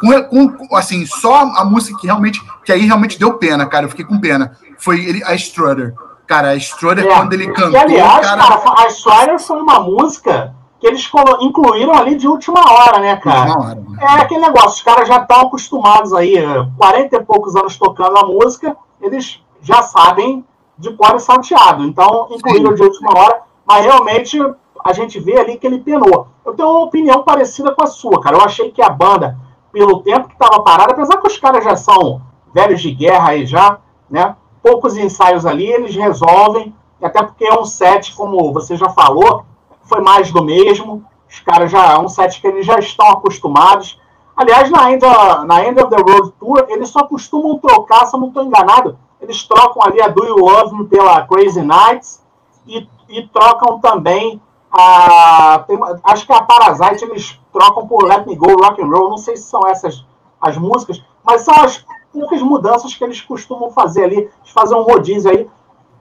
Com, 0.00 0.48
com, 0.48 0.76
assim, 0.76 1.04
só 1.06 1.36
a 1.36 1.64
música 1.64 1.98
que 1.98 2.06
realmente, 2.06 2.42
que 2.64 2.72
aí 2.72 2.86
realmente 2.86 3.18
deu 3.18 3.34
pena, 3.34 3.66
cara. 3.66 3.86
Eu 3.86 3.90
fiquei 3.90 4.04
com 4.04 4.18
pena. 4.18 4.56
Foi 4.78 5.00
ele, 5.04 5.22
a 5.24 5.34
Strutter. 5.34 5.94
Cara, 6.26 6.50
a 6.50 6.56
Strutter, 6.56 7.04
é. 7.04 7.08
quando 7.08 7.32
ele 7.32 7.52
cantou. 7.52 7.72
E, 7.72 7.76
aliás, 7.76 8.26
cara, 8.26 8.58
cara 8.58 8.82
a 8.82 8.88
Strutter 8.88 9.38
foi 9.38 9.60
uma 9.60 9.80
música 9.80 10.54
que 10.80 10.86
eles 10.86 11.08
incluíram 11.40 11.92
ali 11.92 12.14
de 12.14 12.26
última 12.26 12.60
hora, 12.60 12.98
né, 12.98 13.14
cara? 13.16 13.52
Hora, 13.52 13.74
né? 13.74 13.98
É 14.00 14.22
aquele 14.22 14.40
negócio, 14.40 14.70
os 14.70 14.82
caras 14.82 15.06
já 15.06 15.18
estão 15.18 15.42
acostumados 15.42 16.14
aí, 16.14 16.34
40 16.78 17.16
e 17.16 17.24
poucos 17.24 17.54
anos 17.54 17.76
tocando 17.76 18.16
a 18.16 18.26
música, 18.26 18.74
eles 19.00 19.42
já 19.60 19.82
sabem 19.82 20.42
de 20.78 20.90
cor 20.94 21.14
e 21.14 21.20
salteado. 21.20 21.84
Então, 21.84 22.28
incluíram 22.30 22.70
Sim. 22.70 22.76
de 22.76 22.82
última 22.82 23.10
hora, 23.10 23.42
mas 23.66 23.84
realmente 23.84 24.38
a 24.82 24.92
gente 24.94 25.20
vê 25.20 25.38
ali 25.38 25.58
que 25.58 25.66
ele 25.66 25.80
penou. 25.80 26.28
Eu 26.44 26.54
tenho 26.54 26.70
uma 26.70 26.84
opinião 26.84 27.22
parecida 27.22 27.74
com 27.74 27.84
a 27.84 27.86
sua, 27.86 28.18
cara. 28.18 28.38
Eu 28.38 28.42
achei 28.42 28.70
que 28.70 28.80
a 28.80 28.88
banda, 28.88 29.36
pelo 29.70 30.00
tempo 30.00 30.28
que 30.28 30.32
estava 30.32 30.62
parada, 30.62 30.92
apesar 30.92 31.18
que 31.18 31.26
os 31.26 31.38
caras 31.38 31.62
já 31.62 31.76
são 31.76 32.22
velhos 32.54 32.80
de 32.80 32.90
guerra 32.90 33.30
aí 33.30 33.44
já, 33.44 33.78
né? 34.08 34.34
Poucos 34.62 34.96
ensaios 34.96 35.44
ali, 35.44 35.66
eles 35.66 35.94
resolvem, 35.94 36.74
até 37.02 37.22
porque 37.22 37.44
é 37.44 37.58
um 37.58 37.64
set, 37.64 38.14
como 38.14 38.50
você 38.52 38.76
já 38.76 38.88
falou, 38.88 39.44
foi 39.90 40.00
mais 40.00 40.30
do 40.30 40.42
mesmo. 40.44 41.04
Os 41.28 41.40
caras 41.40 41.70
já 41.70 41.92
é 41.92 41.98
um 41.98 42.08
set 42.08 42.40
que 42.40 42.46
eles 42.46 42.64
já 42.64 42.78
estão 42.78 43.08
acostumados. 43.08 44.00
Aliás, 44.36 44.70
na 44.70 44.92
End, 44.92 45.04
na 45.46 45.66
End 45.66 45.82
of 45.82 45.90
the 45.90 46.00
Road 46.00 46.32
Tour, 46.38 46.64
eles 46.68 46.88
só 46.88 47.04
costumam 47.04 47.58
trocar, 47.58 48.06
se 48.06 48.16
eu 48.16 48.20
não 48.20 48.28
estou 48.28 48.44
enganado, 48.44 48.96
eles 49.20 49.42
trocam 49.42 49.82
ali 49.82 50.00
a 50.00 50.08
Do 50.08 50.24
You 50.24 50.36
Love 50.36 50.74
Me 50.74 50.86
pela 50.86 51.26
Crazy 51.26 51.60
Nights 51.60 52.22
e, 52.66 52.88
e 53.08 53.26
trocam 53.28 53.78
também 53.80 54.40
a. 54.72 55.62
Tem, 55.66 55.78
acho 56.04 56.24
que 56.24 56.32
a 56.32 56.42
Parasite 56.42 57.04
eles 57.04 57.38
trocam 57.52 57.86
por 57.86 58.04
Let 58.04 58.26
Me 58.26 58.34
Go 58.34 58.52
Rock 58.62 58.80
and 58.80 58.86
Roll. 58.86 59.10
Não 59.10 59.18
sei 59.18 59.36
se 59.36 59.42
são 59.42 59.66
essas 59.66 60.06
as 60.40 60.56
músicas, 60.56 61.02
mas 61.22 61.42
são 61.42 61.54
as 61.56 61.84
poucas 62.12 62.40
mudanças 62.40 62.94
que 62.94 63.04
eles 63.04 63.20
costumam 63.20 63.70
fazer 63.70 64.04
ali, 64.04 64.30
fazer 64.54 64.74
um 64.74 64.82
rodízio 64.82 65.30
aí. 65.30 65.46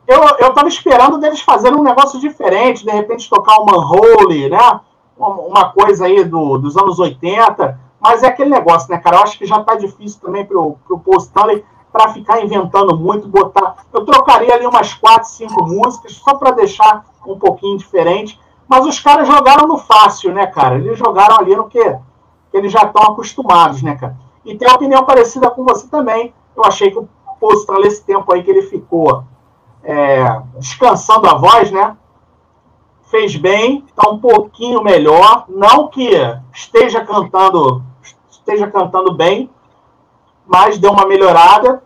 Eu, 0.10 0.24
eu 0.39 0.51
tava 0.56 0.68
esperando 0.68 1.20
deles 1.20 1.39
fazerem 1.39 1.78
um 1.78 1.84
negócio 1.84 2.20
diferente, 2.20 2.84
de 2.84 2.89
repente 2.89 3.30
tocar 3.30 3.62
uma 3.62 3.74
Manhole, 3.74 4.50
né? 4.50 4.80
Uma 5.16 5.70
coisa 5.72 6.08
aí 6.08 6.24
do, 6.24 6.58
dos 6.58 6.75
anos 6.75 6.98
80, 6.98 7.80
mas 8.00 8.24
é 8.24 8.28
aquele 8.28 8.50
negócio, 8.50 8.89
né, 8.89 8.98
cara? 8.98 9.18
Eu 9.18 9.22
acho 9.22 9.38
que 9.38 9.46
já 9.46 9.63
tá 9.63 9.75
difícil 9.75 10.20
também 10.20 10.44
pro, 10.44 10.78
pro 10.88 10.98
Paul 10.98 11.18
Stanley 11.18 11.63
para 11.92 12.10
ficar 12.10 12.44
inventando 12.44 12.98
muito, 12.98 13.28
botar. 13.28 13.86
Eu 13.94 14.04
trocaria 14.04 14.51
ali 14.56 14.66
umas 14.66 14.96
quatro, 14.96 15.30
cinco 15.30 15.63
músicas 15.63 16.13
só 16.13 16.34
para 16.34 16.50
deixar 16.51 17.06
um 17.28 17.38
pouquinho 17.38 17.78
diferente. 17.78 18.39
Mas 18.68 18.88
os 18.88 19.00
caras 19.00 19.28
jogaram 19.28 19.68
no 19.68 19.78
fácil, 19.78 20.34
né, 20.34 20.48
cara? 20.48 20.80
Eles 20.80 20.98
jogaram 20.98 21.38
ali 21.38 21.56
no 21.56 21.70
que, 21.70 21.98
eles 22.51 22.72
já 22.72 22.82
estão 22.82 23.04
acostumados, 23.04 23.84
né, 23.84 23.96
cara? 23.96 24.18
E 24.44 24.58
tem 24.58 24.68
uma 24.68 24.75
opinião 24.75 25.06
parecida 25.06 25.51
com 25.51 25.63
você 25.63 25.88
também. 25.88 26.34
Eu 26.58 26.66
achei 26.66 26.89
que 26.89 26.98
o 26.98 27.08
Postal, 27.39 27.84
esse 27.84 28.04
tempo 28.04 28.34
aí 28.34 28.42
que 28.42 28.50
ele 28.50 28.63
ficou 28.63 29.24
é, 29.84 30.42
descansando 30.58 31.28
a 31.28 31.36
voz, 31.36 31.72
né? 31.72 31.96
Fez 33.10 33.36
bem, 33.36 33.86
tá 33.96 34.10
um 34.10 34.20
pouquinho 34.20 34.84
melhor. 34.84 35.46
Não 35.50 35.88
que 35.88 36.12
esteja 36.54 37.04
cantando, 37.04 37.84
esteja 38.30 38.68
cantando 38.68 39.14
bem, 39.14 39.50
mas 40.46 40.78
deu 40.78 40.92
uma 40.92 41.08
melhorada. 41.08 41.84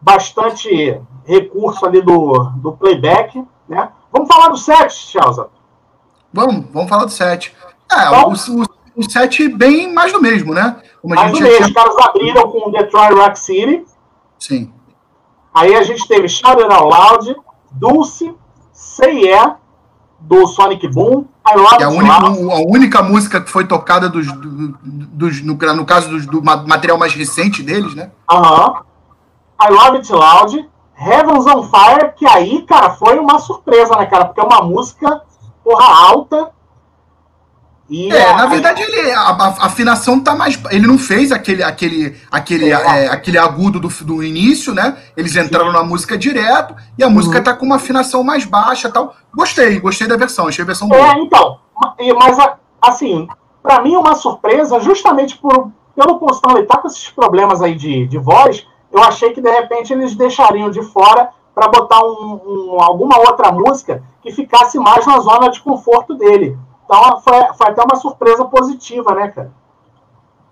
Bastante 0.00 1.00
recurso 1.24 1.86
ali 1.86 2.02
do, 2.02 2.50
do 2.56 2.72
playback, 2.72 3.42
né? 3.68 3.90
Vamos 4.10 4.28
falar 4.28 4.48
do 4.48 4.56
set, 4.56 4.92
Chelsea. 4.92 5.46
Vamos, 6.32 6.66
vamos 6.72 6.88
falar 6.88 7.04
do 7.04 7.10
set. 7.10 7.54
É, 7.90 8.06
então, 8.08 8.28
o, 8.28 8.62
o, 8.62 8.66
o 8.96 9.10
set 9.10 9.48
bem 9.48 9.92
mais 9.92 10.12
do 10.12 10.20
mesmo, 10.20 10.52
né? 10.52 10.82
Como 11.00 11.14
mais 11.14 11.30
do 11.30 11.40
mesmo. 11.40 11.56
Tinha... 11.56 11.68
Os 11.68 11.72
caras 11.72 11.96
abriram 11.98 12.50
com 12.50 12.68
o 12.68 12.72
Detroit 12.72 13.14
Rock 13.14 13.38
City. 13.38 13.84
Sim. 14.38 14.72
Aí 15.54 15.74
a 15.74 15.82
gente 15.82 16.06
teve 16.08 16.22
It 16.22 16.42
Out 16.44 16.62
Loud, 16.62 17.36
Dulce, 17.72 18.34
Say 18.72 19.24
Yeah, 19.24 19.56
do 20.20 20.46
Sonic 20.46 20.88
Boom. 20.88 21.26
I 21.46 21.56
Love 21.56 21.82
é 21.82 21.84
a, 21.84 21.88
única, 21.88 22.54
a 22.54 22.60
única 22.60 23.02
música 23.02 23.40
que 23.40 23.50
foi 23.50 23.66
tocada 23.66 24.08
dos, 24.08 24.26
dos, 24.32 25.42
no, 25.42 25.54
no 25.54 25.84
caso 25.84 26.08
dos, 26.08 26.26
do 26.26 26.42
material 26.42 26.96
mais 26.96 27.14
recente 27.14 27.62
deles, 27.62 27.94
né? 27.94 28.10
Aham. 28.30 28.66
Uh 28.66 28.74
-huh. 28.74 28.92
I 29.64 29.70
Love 29.70 29.96
It 29.98 30.12
Loud, 30.12 30.70
Heavens 30.96 31.46
on 31.46 31.62
Fire, 31.64 32.12
que 32.16 32.26
aí, 32.26 32.62
cara, 32.62 32.90
foi 32.90 33.18
uma 33.18 33.38
surpresa, 33.38 33.96
né, 33.96 34.06
cara? 34.06 34.24
Porque 34.24 34.40
é 34.40 34.44
uma 34.44 34.62
música, 34.62 35.22
porra, 35.62 35.84
alta, 36.08 36.50
e 37.92 38.10
é, 38.10 38.32
na 38.32 38.46
verdade, 38.46 38.80
ele, 38.80 39.12
a, 39.12 39.20
a, 39.20 39.66
afinação 39.66 40.18
tá 40.18 40.34
mais. 40.34 40.58
Ele 40.70 40.86
não 40.86 40.96
fez 40.96 41.30
aquele, 41.30 41.62
aquele, 41.62 42.16
aquele, 42.30 42.72
é. 42.72 43.04
É, 43.04 43.08
aquele 43.08 43.36
agudo 43.36 43.78
do, 43.78 43.88
do 43.88 44.24
início, 44.24 44.72
né? 44.72 44.96
Eles 45.14 45.36
entraram 45.36 45.66
Sim. 45.66 45.72
na 45.74 45.84
música 45.84 46.16
direto 46.16 46.74
e 46.96 47.04
a 47.04 47.06
uhum. 47.06 47.12
música 47.12 47.42
tá 47.42 47.54
com 47.54 47.66
uma 47.66 47.76
afinação 47.76 48.24
mais 48.24 48.46
baixa 48.46 48.90
tal. 48.90 49.14
Gostei, 49.34 49.78
gostei 49.78 50.08
da 50.08 50.16
versão, 50.16 50.48
achei 50.48 50.62
a 50.62 50.66
versão 50.66 50.88
boa. 50.88 51.06
É, 51.06 51.18
então. 51.18 51.58
Mas, 52.18 52.38
assim, 52.80 53.28
para 53.62 53.82
mim, 53.82 53.94
uma 53.94 54.14
surpresa, 54.14 54.80
justamente 54.80 55.36
por, 55.36 55.70
pelo 55.94 56.18
Constão 56.18 56.56
ele 56.56 56.66
tá 56.66 56.78
com 56.78 56.88
esses 56.88 57.10
problemas 57.10 57.60
aí 57.60 57.74
de, 57.74 58.06
de 58.06 58.16
voz, 58.16 58.66
eu 58.90 59.02
achei 59.02 59.34
que 59.34 59.40
de 59.42 59.50
repente 59.50 59.92
eles 59.92 60.14
deixariam 60.14 60.70
de 60.70 60.80
fora 60.80 61.28
para 61.54 61.68
botar 61.68 62.02
um, 62.02 62.40
um, 62.46 62.80
alguma 62.80 63.18
outra 63.18 63.52
música 63.52 64.02
que 64.22 64.32
ficasse 64.32 64.78
mais 64.78 65.06
na 65.06 65.20
zona 65.20 65.50
de 65.50 65.60
conforto 65.60 66.14
dele. 66.14 66.56
Então 66.92 67.20
foi, 67.22 67.40
foi 67.56 67.68
até 67.68 67.82
uma 67.82 67.96
surpresa 67.96 68.44
positiva, 68.44 69.14
né, 69.14 69.28
cara? 69.28 69.50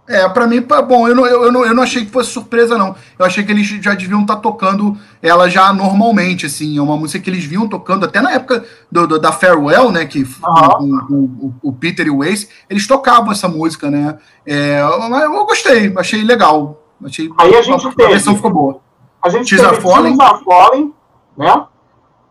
É, 0.09 0.29
pra 0.29 0.47
mim, 0.47 0.61
bom, 0.89 1.07
eu 1.07 1.15
não, 1.15 1.27
eu, 1.27 1.53
não, 1.53 1.65
eu 1.65 1.75
não 1.75 1.83
achei 1.85 2.05
que 2.05 2.11
fosse 2.11 2.31
surpresa, 2.31 2.77
não. 2.77 2.97
Eu 3.17 3.27
achei 3.27 3.45
que 3.45 3.53
eles 3.53 3.67
já 3.67 3.95
deviam 3.95 4.23
estar 4.23 4.37
tá 4.37 4.41
tocando 4.41 4.99
ela 5.23 5.49
já 5.49 5.73
normalmente, 5.73 6.47
assim. 6.47 6.79
É 6.79 6.83
uma 6.83 6.97
música 6.97 7.23
que 7.23 7.31
eles 7.31 7.45
vinham 7.45 7.69
tocando 7.69 8.07
até 8.07 8.21
na 8.21 8.33
época 8.33 8.65
do, 8.91 9.07
do 9.07 9.21
da 9.21 9.31
Farewell, 9.31 9.93
né? 9.93 10.07
Que 10.07 10.23
uhum. 10.23 11.07
o, 11.11 11.47
o, 11.47 11.55
o, 11.69 11.73
Peter 11.73 12.07
e 12.07 12.11
o 12.11 12.25
Ace, 12.25 12.49
eles 12.69 12.89
tocavam 12.89 13.31
essa 13.31 13.47
música, 13.47 13.89
né? 13.89 14.19
É, 14.45 14.81
eu 14.81 15.47
gostei, 15.47 15.93
achei 15.97 16.25
legal. 16.25 16.83
Achei, 17.05 17.31
Aí 17.39 17.55
a 17.55 17.63
gente 17.63 17.87
a, 17.87 17.91
teve. 17.91 18.05
A 18.05 18.09
versão 18.09 18.35
ficou 18.35 18.51
boa. 18.51 18.81
A 19.23 19.29
gente 19.29 19.55
teve 19.55 19.81
Falling. 19.81 20.17
Falling, 20.45 20.93
né? 21.37 21.67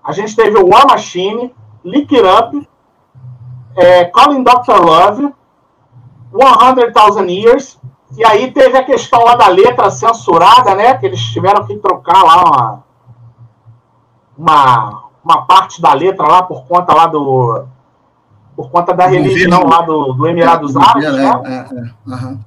A 0.04 0.12
gente 0.12 0.36
teve 0.36 0.58
o 0.58 0.68
War 0.68 0.86
Machine, 0.86 1.54
Lick 1.86 2.14
It 2.14 2.28
Up, 2.28 2.68
é, 3.80 4.06
Calling 4.06 4.44
Dr. 4.44 4.80
Love, 4.80 5.34
100,000 6.32 7.30
Years, 7.30 7.80
e 8.18 8.26
aí 8.26 8.52
teve 8.52 8.78
a 8.78 8.84
questão 8.84 9.24
lá 9.24 9.36
da 9.36 9.48
letra 9.48 9.90
censurada, 9.92 10.76
né? 10.76 10.96
Que 10.98 11.06
eles 11.06 11.22
tiveram 11.22 11.66
que 11.66 11.76
trocar 11.78 12.24
lá 12.24 12.44
uma, 12.44 12.84
uma, 14.38 15.04
uma 15.24 15.46
parte 15.46 15.82
da 15.82 15.94
letra 15.94 16.28
lá 16.28 16.44
por 16.44 16.66
conta 16.66 16.94
lá 16.94 17.08
do. 17.08 17.66
Por 18.56 18.70
conta 18.72 18.94
da 18.94 19.08
religião 19.08 19.66
lá 19.68 19.82
do, 19.82 20.12
do 20.14 20.28
Emirados 20.28 20.76
é, 20.76 20.80
Árabes, 20.80 21.14
né? 21.14 21.42
É, 21.46 21.56
é, 21.56 22.14
uhum. 22.14 22.40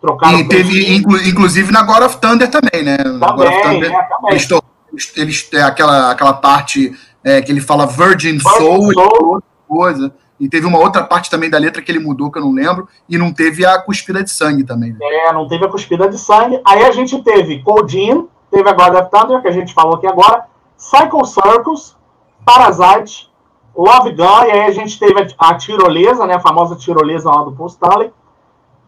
Trocaram 0.00 0.38
e 0.40 0.48
teve, 0.48 0.94
inclu, 0.94 1.16
inclusive, 1.22 1.72
na 1.72 1.82
God 1.82 2.02
of 2.02 2.18
Thunder 2.18 2.50
também, 2.50 2.82
né? 2.84 2.98
Também, 2.98 3.18
God 3.18 3.46
of 3.46 3.62
Thunder, 3.62 3.92
é, 3.92 4.02
também. 4.02 4.30
Eles, 4.30 4.48
eles, 4.92 5.12
eles 5.16 5.54
aquela, 5.64 6.10
aquela 6.10 6.34
parte 6.34 6.94
é, 7.24 7.40
que 7.40 7.50
ele 7.50 7.60
fala 7.60 7.86
Virgin, 7.86 8.32
Virgin 8.32 8.40
Soul, 8.40 8.92
Soul. 8.92 9.42
coisa. 9.66 10.12
E 10.38 10.48
teve 10.48 10.66
uma 10.66 10.78
outra 10.78 11.02
parte 11.02 11.30
também 11.30 11.48
da 11.48 11.58
letra 11.58 11.80
que 11.80 11.90
ele 11.90 11.98
mudou, 11.98 12.30
que 12.30 12.38
eu 12.38 12.44
não 12.44 12.52
lembro, 12.52 12.88
e 13.08 13.16
não 13.16 13.32
teve 13.32 13.64
a 13.64 13.80
cuspida 13.80 14.22
de 14.22 14.30
sangue 14.30 14.64
também. 14.64 14.92
Né? 14.92 14.98
É, 15.00 15.32
não 15.32 15.48
teve 15.48 15.64
a 15.64 15.68
cuspida 15.68 16.08
de 16.08 16.18
sangue. 16.18 16.60
Aí 16.64 16.84
a 16.84 16.92
gente 16.92 17.22
teve 17.22 17.62
Coldin, 17.62 18.28
teve 18.50 18.68
a 18.68 18.72
God 18.72 18.94
of 18.94 19.10
Thunder, 19.10 19.40
que 19.40 19.48
a 19.48 19.52
gente 19.52 19.72
falou 19.72 19.96
aqui 19.96 20.06
agora, 20.06 20.46
Cycle 20.76 21.24
Circles, 21.24 21.96
Parasite, 22.44 23.30
Love 23.76 24.12
Gun, 24.12 24.44
e 24.46 24.50
aí 24.50 24.60
a 24.62 24.70
gente 24.70 24.98
teve 24.98 25.34
a, 25.38 25.54
tirolesa, 25.54 26.26
né, 26.26 26.34
a 26.34 26.40
famosa 26.40 26.76
tirolesa 26.76 27.30
lá 27.30 27.42
do 27.42 27.52
Paul 27.52 27.68
Stanley, 27.68 28.12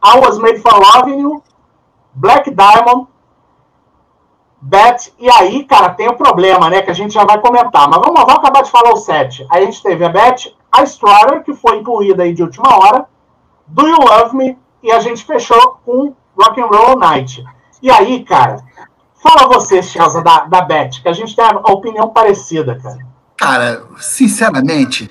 I 0.03 0.19
Was 0.21 0.39
Made 0.39 0.61
for 0.61 0.75
Loving 0.75 1.21
You, 1.21 1.43
Black 2.15 2.51
Diamond, 2.51 3.09
Bet, 4.61 5.13
e 5.19 5.31
aí, 5.31 5.65
cara, 5.65 5.91
tem 5.91 6.09
o 6.09 6.13
um 6.13 6.17
problema, 6.17 6.69
né, 6.69 6.83
que 6.83 6.91
a 6.91 6.95
gente 6.95 7.15
já 7.15 7.25
vai 7.25 7.39
comentar, 7.41 7.89
mas 7.89 8.01
vamos, 8.01 8.21
vamos 8.21 8.35
acabar 8.35 8.63
de 8.63 8.71
falar 8.71 8.93
o 8.93 8.97
set. 8.97 9.47
Aí 9.51 9.63
a 9.63 9.67
gente 9.67 9.83
teve 9.83 10.05
a 10.05 10.09
Bet, 10.09 10.57
a 10.71 10.83
Strider, 10.85 11.43
que 11.43 11.55
foi 11.55 11.79
incluída 11.79 12.23
aí 12.23 12.33
de 12.33 12.43
última 12.43 12.77
hora, 12.77 13.07
Do 13.67 13.87
You 13.87 13.99
Love 13.99 14.37
Me, 14.37 14.59
e 14.83 14.93
a 14.93 15.01
gente 15.01 15.25
fechou 15.25 15.79
com 15.85 16.15
Rock 16.37 16.61
and 16.61 16.67
Roll 16.67 16.99
Night. 16.99 17.45
E 17.83 17.91
aí, 17.91 18.25
cara, 18.25 18.63
fala 19.23 19.49
você, 19.49 19.83
Chelsea, 19.83 20.23
da, 20.23 20.45
da 20.45 20.63
Beth, 20.63 21.03
que 21.03 21.09
a 21.09 21.13
gente 21.13 21.35
tem 21.35 21.45
a 21.45 21.73
opinião 21.73 22.11
parecida, 22.11 22.79
cara. 22.81 22.99
Cara, 23.37 23.85
sinceramente, 23.99 25.11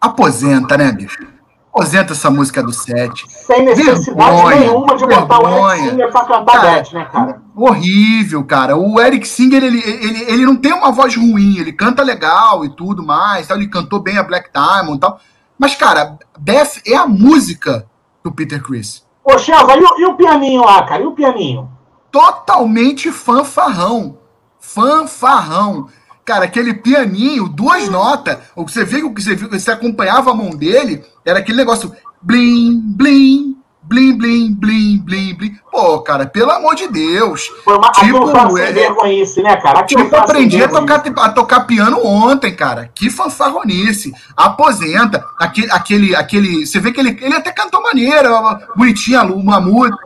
aposenta, 0.00 0.76
né, 0.76 0.92
bicho? 0.92 1.33
Aposenta 1.74 2.12
essa 2.12 2.30
música 2.30 2.62
do 2.62 2.72
set. 2.72 3.26
Sem 3.28 3.64
necessidade 3.64 4.30
vergonha, 4.30 4.60
nenhuma 4.60 4.96
de 4.96 5.06
botar 5.06 5.38
vergonha. 5.38 5.60
o 5.60 5.70
Eric 5.72 5.90
Singer 5.90 6.12
pra 6.12 6.24
cantar 6.24 6.52
cara, 6.52 6.70
Beth, 6.70 6.92
né, 6.92 7.04
cara? 7.06 7.42
Horrível, 7.56 8.44
cara. 8.44 8.76
O 8.76 9.00
Eric 9.00 9.26
Singer, 9.26 9.64
ele, 9.64 9.82
ele, 9.84 10.22
ele 10.30 10.46
não 10.46 10.54
tem 10.54 10.72
uma 10.72 10.92
voz 10.92 11.16
ruim, 11.16 11.58
ele 11.58 11.72
canta 11.72 12.04
legal 12.04 12.64
e 12.64 12.68
tudo 12.68 13.04
mais, 13.04 13.48
tal. 13.48 13.56
ele 13.56 13.66
cantou 13.66 14.00
bem 14.00 14.16
a 14.16 14.22
Black 14.22 14.50
Diamond 14.54 14.98
e 14.98 15.00
tal. 15.00 15.18
Mas, 15.58 15.74
cara, 15.74 16.16
Beth 16.38 16.80
é 16.86 16.94
a 16.94 17.08
música 17.08 17.86
do 18.22 18.30
Peter 18.30 18.62
Chris. 18.62 19.04
Ô, 19.24 19.36
Chelsea, 19.36 19.76
e, 19.76 20.00
e 20.02 20.06
o 20.06 20.14
pianinho 20.14 20.64
lá, 20.64 20.84
cara? 20.84 21.02
E 21.02 21.06
o 21.06 21.12
pianinho? 21.12 21.68
Totalmente 22.12 23.10
fanfarrão. 23.10 24.16
Fanfarrão. 24.60 25.88
Cara, 26.24 26.46
aquele 26.46 26.72
pianinho, 26.72 27.48
duas 27.48 27.88
notas. 27.88 28.38
O 28.56 28.64
que 28.64 28.72
você 28.72 28.84
vê, 28.84 29.02
o 29.02 29.12
que 29.12 29.22
você, 29.22 29.36
você 29.36 29.70
acompanhava 29.70 30.30
a 30.30 30.34
mão 30.34 30.50
dele, 30.50 31.04
era 31.24 31.40
aquele 31.40 31.58
negócio 31.58 31.92
blim, 32.22 32.80
blim, 32.82 33.58
blim, 33.82 34.16
blim, 34.16 34.54
blim, 34.54 34.98
blim, 34.98 35.34
blim. 35.34 35.58
Pô, 35.70 36.00
cara, 36.00 36.24
pelo 36.26 36.50
amor 36.50 36.74
de 36.74 36.88
Deus. 36.88 37.52
Foi 37.62 37.76
uma 37.76 37.92
tipo, 37.92 38.58
é, 38.58 38.72
vergonhice, 38.72 39.42
né, 39.42 39.56
cara? 39.56 39.80
Aquilo 39.80 40.04
tipo, 40.04 40.16
eu 40.16 40.20
aprendi 40.20 40.62
a 40.62 40.68
tocar, 40.68 41.02
a 41.16 41.28
tocar 41.28 41.60
piano 41.66 42.00
ontem, 42.02 42.54
cara. 42.54 42.90
Que 42.94 43.10
fanfarronice. 43.10 44.14
Aposenta. 44.34 45.24
Aquele, 45.38 45.70
aquele, 45.70 46.16
aquele. 46.16 46.66
Você 46.66 46.80
vê 46.80 46.90
que 46.90 47.00
ele, 47.00 47.18
ele 47.20 47.34
até 47.34 47.52
cantou 47.52 47.82
maneira, 47.82 48.30
bonitinha, 48.74 49.22
uma 49.24 49.60
música. 49.60 49.98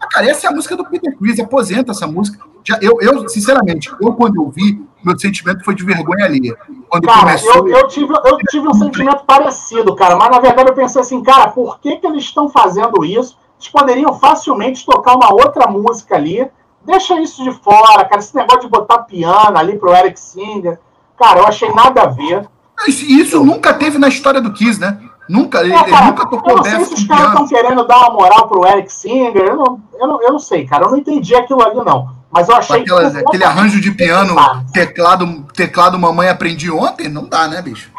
Ah, 0.00 0.06
cara, 0.10 0.30
essa 0.30 0.46
é 0.46 0.50
a 0.50 0.54
música 0.54 0.74
do 0.76 0.84
Peter 0.84 1.14
Chris. 1.18 1.38
Aposenta 1.38 1.90
essa 1.90 2.06
música. 2.06 2.38
Já, 2.64 2.78
eu, 2.80 2.98
eu, 3.00 3.28
sinceramente, 3.28 3.90
eu 4.00 4.12
quando 4.12 4.36
eu 4.36 4.50
vi, 4.50 4.80
meu 5.08 5.18
sentimento 5.18 5.64
foi 5.64 5.74
de 5.74 5.84
vergonha 5.84 6.24
ali. 6.24 6.54
Quando 6.88 7.06
cara, 7.06 7.20
começou... 7.20 7.68
eu, 7.68 7.68
eu, 7.68 7.88
tive, 7.88 8.12
eu 8.12 8.36
tive 8.50 8.68
um 8.68 8.74
sentimento 8.74 9.24
parecido, 9.24 9.94
cara, 9.96 10.16
mas 10.16 10.30
na 10.30 10.38
verdade 10.38 10.68
eu 10.68 10.74
pensei 10.74 11.00
assim, 11.00 11.22
cara, 11.22 11.48
por 11.48 11.80
que, 11.80 11.96
que 11.96 12.06
eles 12.06 12.24
estão 12.24 12.48
fazendo 12.48 13.04
isso? 13.04 13.36
Eles 13.58 13.68
poderiam 13.68 14.14
facilmente 14.14 14.84
tocar 14.84 15.16
uma 15.16 15.32
outra 15.32 15.68
música 15.68 16.14
ali. 16.14 16.48
Deixa 16.84 17.20
isso 17.20 17.42
de 17.42 17.52
fora, 17.52 18.04
cara. 18.04 18.20
Esse 18.20 18.34
negócio 18.34 18.60
de 18.60 18.68
botar 18.68 18.98
piano 18.98 19.58
ali 19.58 19.76
pro 19.76 19.94
Eric 19.94 20.18
Singer. 20.18 20.78
Cara, 21.18 21.40
eu 21.40 21.46
achei 21.46 21.72
nada 21.72 22.02
a 22.02 22.06
ver. 22.06 22.48
Isso 22.86 23.44
nunca 23.44 23.74
teve 23.74 23.98
na 23.98 24.08
história 24.08 24.40
do 24.40 24.52
Kiss, 24.52 24.80
né? 24.80 24.98
Nunca, 25.28 25.66
é, 25.66 25.70
cara, 25.70 25.88
ele 25.88 26.06
nunca 26.06 26.26
tocou 26.26 26.50
Eu 26.52 26.56
não 26.56 26.64
sei 26.64 26.84
se 26.84 26.94
os 26.94 27.04
caras 27.04 27.28
estão 27.28 27.46
querendo 27.46 27.86
dar 27.86 27.98
uma 27.98 28.10
moral 28.10 28.48
pro 28.48 28.66
Eric 28.66 28.90
Singer. 28.90 29.42
Eu 29.42 29.56
não, 29.56 29.80
eu, 30.00 30.06
não, 30.06 30.22
eu 30.22 30.32
não 30.32 30.38
sei, 30.38 30.64
cara. 30.64 30.84
Eu 30.84 30.90
não 30.92 30.98
entendi 30.98 31.34
aquilo 31.34 31.62
ali, 31.62 31.76
não. 31.84 32.17
Mas 32.30 32.48
eu 32.48 32.56
achei 32.56 32.82
Aquelas, 32.82 33.12
que. 33.12 33.18
Aquele 33.18 33.44
arranjo 33.44 33.80
de 33.80 33.90
piano, 33.90 34.36
teclado, 34.72 35.44
teclado 35.54 35.98
Mamãe 35.98 36.28
Aprendi 36.28 36.70
Ontem, 36.70 37.08
não 37.08 37.26
dá, 37.26 37.48
né, 37.48 37.62
bicho? 37.62 37.90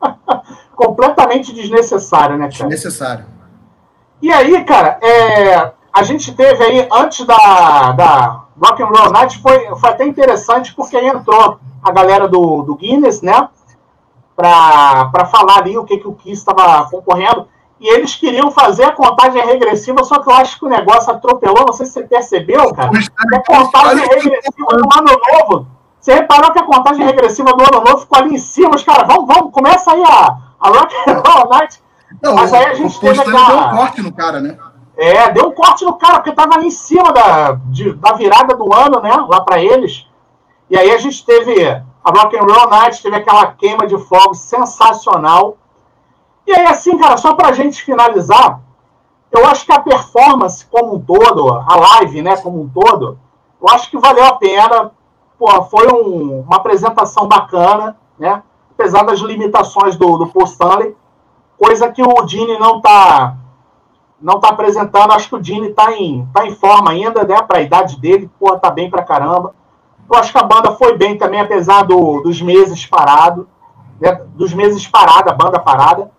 completamente 0.74 1.52
desnecessário, 1.52 2.36
né, 2.36 2.50
cara? 2.50 2.68
Desnecessário. 2.68 3.26
E 4.20 4.32
aí, 4.32 4.64
cara, 4.64 4.98
é, 5.02 5.72
a 5.92 6.02
gente 6.02 6.32
teve 6.32 6.62
aí, 6.62 6.88
antes 6.92 7.26
da, 7.26 7.92
da 7.92 8.44
Rock 8.60 8.82
and 8.82 8.86
Roll 8.86 9.12
Night, 9.12 9.40
foi, 9.40 9.66
foi 9.76 9.90
até 9.90 10.04
interessante, 10.06 10.74
porque 10.74 10.96
aí 10.96 11.06
entrou 11.06 11.58
a 11.82 11.92
galera 11.92 12.28
do, 12.28 12.62
do 12.62 12.74
Guinness, 12.76 13.22
né? 13.22 13.48
para 14.36 15.26
falar 15.26 15.58
ali 15.58 15.78
o 15.78 15.84
que, 15.84 15.98
que 15.98 16.08
o 16.08 16.14
Kiss 16.14 16.40
estava 16.40 16.88
concorrendo. 16.90 17.46
E 17.80 17.88
eles 17.88 18.14
queriam 18.14 18.50
fazer 18.50 18.84
a 18.84 18.92
contagem 18.92 19.44
regressiva, 19.44 20.04
só 20.04 20.18
que 20.20 20.28
eu 20.28 20.34
acho 20.34 20.58
que 20.58 20.64
o 20.64 20.68
negócio 20.68 21.12
atropelou. 21.12 21.66
Não 21.66 21.72
sei 21.72 21.86
se 21.86 21.92
você 21.92 22.02
percebeu, 22.04 22.72
cara. 22.72 22.90
A 22.90 23.40
contagem 23.40 24.06
regressiva 24.06 24.76
do 24.76 24.88
ano 24.96 25.20
novo. 25.32 25.66
Você 26.00 26.14
reparou 26.14 26.52
que 26.52 26.58
a 26.58 26.64
contagem 26.64 27.04
regressiva 27.04 27.52
do 27.52 27.62
ano 27.62 27.84
novo 27.84 27.98
ficou 27.98 28.18
ali 28.18 28.34
em 28.34 28.38
cima. 28.38 28.74
Os 28.74 28.82
caras, 28.82 29.06
vamos, 29.06 29.26
vamos, 29.26 29.52
começa 29.52 29.90
aí 29.90 30.02
a, 30.02 30.36
a 30.60 30.68
Rock 30.68 30.94
and 31.08 31.22
Roll 31.26 31.48
Night. 31.48 31.82
Não, 32.22 32.34
Mas 32.34 32.52
aí 32.52 32.66
a 32.66 32.74
gente 32.74 33.00
teve 33.00 33.20
aquela... 33.20 33.46
deu 33.46 33.58
um 33.58 33.76
corte 33.76 34.02
no 34.02 34.12
cara, 34.12 34.40
né? 34.40 34.56
É, 34.96 35.32
deu 35.32 35.48
um 35.48 35.52
corte 35.52 35.84
no 35.84 35.94
cara, 35.94 36.20
porque 36.20 36.32
tava 36.32 36.54
ali 36.54 36.68
em 36.68 36.70
cima 36.70 37.12
da, 37.12 37.58
de, 37.66 37.92
da 37.94 38.12
virada 38.12 38.54
do 38.54 38.72
ano, 38.72 39.00
né? 39.00 39.12
Lá 39.28 39.40
para 39.40 39.60
eles. 39.60 40.06
E 40.70 40.76
aí 40.76 40.92
a 40.92 40.98
gente 40.98 41.24
teve 41.24 41.66
a 41.66 42.10
Rock 42.10 42.36
and 42.36 42.42
Roll 42.42 42.68
Night, 42.68 43.02
teve 43.02 43.16
aquela 43.16 43.46
queima 43.52 43.86
de 43.86 43.98
fogo 43.98 44.34
sensacional. 44.34 45.56
E 46.46 46.52
aí, 46.52 46.66
assim, 46.66 46.98
cara, 46.98 47.16
só 47.16 47.34
pra 47.34 47.52
gente 47.52 47.82
finalizar, 47.82 48.60
eu 49.30 49.46
acho 49.46 49.64
que 49.64 49.72
a 49.72 49.80
performance 49.80 50.64
como 50.66 50.94
um 50.94 51.00
todo, 51.00 51.52
a 51.52 51.76
live, 51.76 52.22
né, 52.22 52.36
como 52.36 52.60
um 52.60 52.68
todo, 52.68 53.18
eu 53.60 53.68
acho 53.68 53.90
que 53.90 53.98
valeu 53.98 54.24
a 54.26 54.34
pena. 54.36 54.92
Pô, 55.38 55.62
foi 55.64 55.88
um, 55.88 56.40
uma 56.40 56.56
apresentação 56.56 57.26
bacana, 57.26 57.96
né? 58.18 58.42
Apesar 58.70 59.04
das 59.04 59.20
limitações 59.20 59.96
do, 59.96 60.18
do 60.18 60.26
Paul 60.28 60.44
Stanley, 60.44 60.94
coisa 61.58 61.90
que 61.90 62.02
o 62.02 62.22
Dini 62.26 62.58
não 62.58 62.80
tá 62.80 63.36
não 64.20 64.38
tá 64.38 64.50
apresentando. 64.50 65.12
Acho 65.12 65.28
que 65.28 65.34
o 65.36 65.40
Dini 65.40 65.72
tá 65.72 65.92
em, 65.92 66.26
tá 66.32 66.46
em 66.46 66.54
forma 66.54 66.90
ainda, 66.90 67.24
né? 67.24 67.40
Pra 67.42 67.62
idade 67.62 67.98
dele, 67.98 68.30
pô, 68.38 68.56
tá 68.58 68.70
bem 68.70 68.90
pra 68.90 69.02
caramba. 69.02 69.54
Eu 70.10 70.18
acho 70.18 70.30
que 70.30 70.38
a 70.38 70.42
banda 70.42 70.72
foi 70.72 70.96
bem 70.96 71.16
também, 71.16 71.40
apesar 71.40 71.82
do, 71.82 72.20
dos 72.20 72.40
meses 72.40 72.84
parado, 72.86 73.48
né? 74.00 74.12
dos 74.34 74.52
meses 74.52 74.86
parada, 74.86 75.30
a 75.30 75.34
banda 75.34 75.58
parada. 75.58 76.10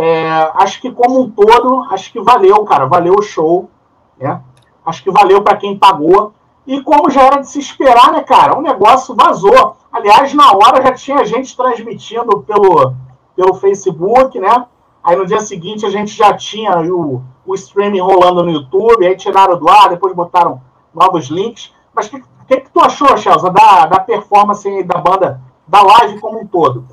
É, 0.00 0.30
acho 0.54 0.80
que 0.80 0.92
como 0.92 1.20
um 1.20 1.28
todo, 1.28 1.82
acho 1.90 2.12
que 2.12 2.20
valeu, 2.20 2.64
cara, 2.64 2.86
valeu 2.86 3.14
o 3.14 3.22
show, 3.22 3.68
né? 4.16 4.40
Acho 4.86 5.02
que 5.02 5.10
valeu 5.10 5.42
para 5.42 5.56
quem 5.56 5.76
pagou. 5.76 6.32
E 6.64 6.80
como 6.82 7.10
já 7.10 7.22
era 7.22 7.40
de 7.40 7.48
se 7.48 7.58
esperar, 7.58 8.12
né, 8.12 8.22
cara? 8.22 8.56
O 8.56 8.62
negócio 8.62 9.12
vazou. 9.16 9.76
Aliás, 9.90 10.32
na 10.34 10.52
hora 10.52 10.80
já 10.84 10.92
tinha 10.92 11.26
gente 11.26 11.56
transmitindo 11.56 12.42
pelo, 12.42 12.94
pelo 13.34 13.54
Facebook, 13.54 14.38
né? 14.38 14.66
Aí 15.02 15.16
no 15.16 15.26
dia 15.26 15.40
seguinte 15.40 15.84
a 15.84 15.90
gente 15.90 16.16
já 16.16 16.32
tinha 16.32 16.78
o, 16.78 17.20
o 17.44 17.54
streaming 17.56 17.98
rolando 17.98 18.44
no 18.44 18.52
YouTube, 18.52 19.04
aí 19.04 19.16
tiraram 19.16 19.58
do 19.58 19.68
ar, 19.68 19.88
depois 19.88 20.14
botaram 20.14 20.62
novos 20.94 21.26
links. 21.26 21.72
Mas 21.92 22.06
o 22.06 22.10
que, 22.10 22.22
que, 22.46 22.60
que 22.60 22.70
tu 22.70 22.80
achou, 22.80 23.16
Chelsea, 23.16 23.50
da, 23.50 23.86
da 23.86 23.98
performance 23.98 24.84
da 24.84 24.98
banda, 24.98 25.40
da 25.66 25.82
live 25.82 26.20
como 26.20 26.40
um 26.40 26.46
todo? 26.46 26.86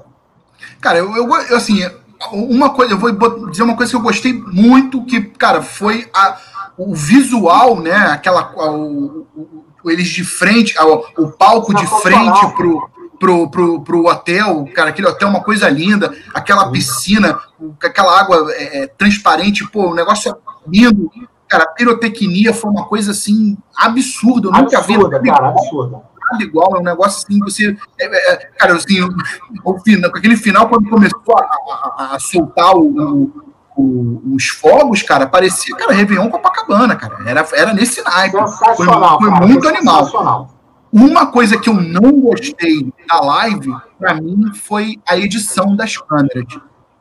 Cara, 0.81 0.97
eu, 0.97 1.15
eu 1.15 1.55
assim, 1.55 1.83
uma 2.31 2.69
coisa, 2.69 2.93
eu 2.93 2.97
vou 2.97 3.49
dizer 3.49 3.63
uma 3.63 3.75
coisa 3.75 3.91
que 3.91 3.97
eu 3.97 4.01
gostei 4.01 4.33
muito, 4.33 5.03
que, 5.05 5.21
cara, 5.21 5.61
foi 5.61 6.09
a, 6.13 6.37
o 6.77 6.93
visual, 6.95 7.79
né? 7.79 7.95
Aquela. 7.95 8.51
O, 8.55 9.27
o, 9.35 9.91
eles 9.91 10.07
de 10.07 10.23
frente, 10.23 10.75
o, 10.79 11.23
o 11.23 11.31
palco 11.31 11.73
de 11.73 11.85
frente 12.01 12.53
pro, 12.55 12.89
pro, 13.19 13.49
pro, 13.49 13.81
pro 13.81 14.07
hotel, 14.07 14.67
cara, 14.73 14.89
aquele 14.89 15.07
hotel 15.07 15.27
é 15.27 15.31
uma 15.31 15.43
coisa 15.43 15.69
linda, 15.69 16.11
aquela 16.33 16.71
piscina, 16.71 17.39
aquela 17.83 18.19
água 18.19 18.51
é, 18.53 18.83
é 18.83 18.87
transparente, 18.87 19.69
pô, 19.69 19.91
o 19.91 19.95
negócio 19.95 20.31
é 20.31 20.35
lindo. 20.67 21.11
Cara, 21.47 21.65
a 21.65 21.67
pirotecnia 21.67 22.51
foi 22.51 22.71
uma 22.71 22.85
coisa 22.85 23.11
assim 23.11 23.55
absurda. 23.77 24.47
Eu 24.47 24.51
nunca 24.51 24.81
vi. 24.81 24.95
Absurda, 24.95 25.21
cara, 25.21 25.49
absurda 25.49 26.14
nada 26.31 26.43
igual, 26.43 26.75
é 26.75 26.79
um 26.79 26.83
negócio 26.83 27.23
assim, 27.23 27.39
você. 27.39 27.77
É, 27.99 28.33
é, 28.33 28.35
cara, 28.57 28.75
assim, 28.75 29.01
o, 29.63 29.79
final, 29.79 30.11
aquele 30.13 30.35
final, 30.35 30.67
quando 30.67 30.89
começou 30.89 31.37
a, 31.37 32.03
a, 32.03 32.15
a 32.15 32.19
soltar 32.19 32.75
o, 32.75 33.31
o, 33.75 34.21
os 34.33 34.47
fogos, 34.47 35.03
cara, 35.03 35.27
parecia, 35.27 35.75
cara, 35.75 35.93
Réveillon 35.93 36.29
Copacabana, 36.29 36.95
cara. 36.95 37.17
Era, 37.25 37.47
era 37.53 37.73
nesse 37.73 38.03
naipe. 38.03 38.37
Foi, 38.37 38.75
foi 38.75 38.87
cara, 38.87 39.45
muito 39.45 39.67
animal. 39.67 40.49
Uma 40.91 41.25
coisa 41.27 41.57
que 41.57 41.69
eu 41.69 41.73
não 41.73 42.21
gostei 42.21 42.91
da 43.07 43.19
live, 43.19 43.75
para 43.99 44.15
mim, 44.15 44.53
foi 44.53 44.97
a 45.07 45.17
edição 45.17 45.75
das 45.75 45.97
câmeras. 45.97 46.45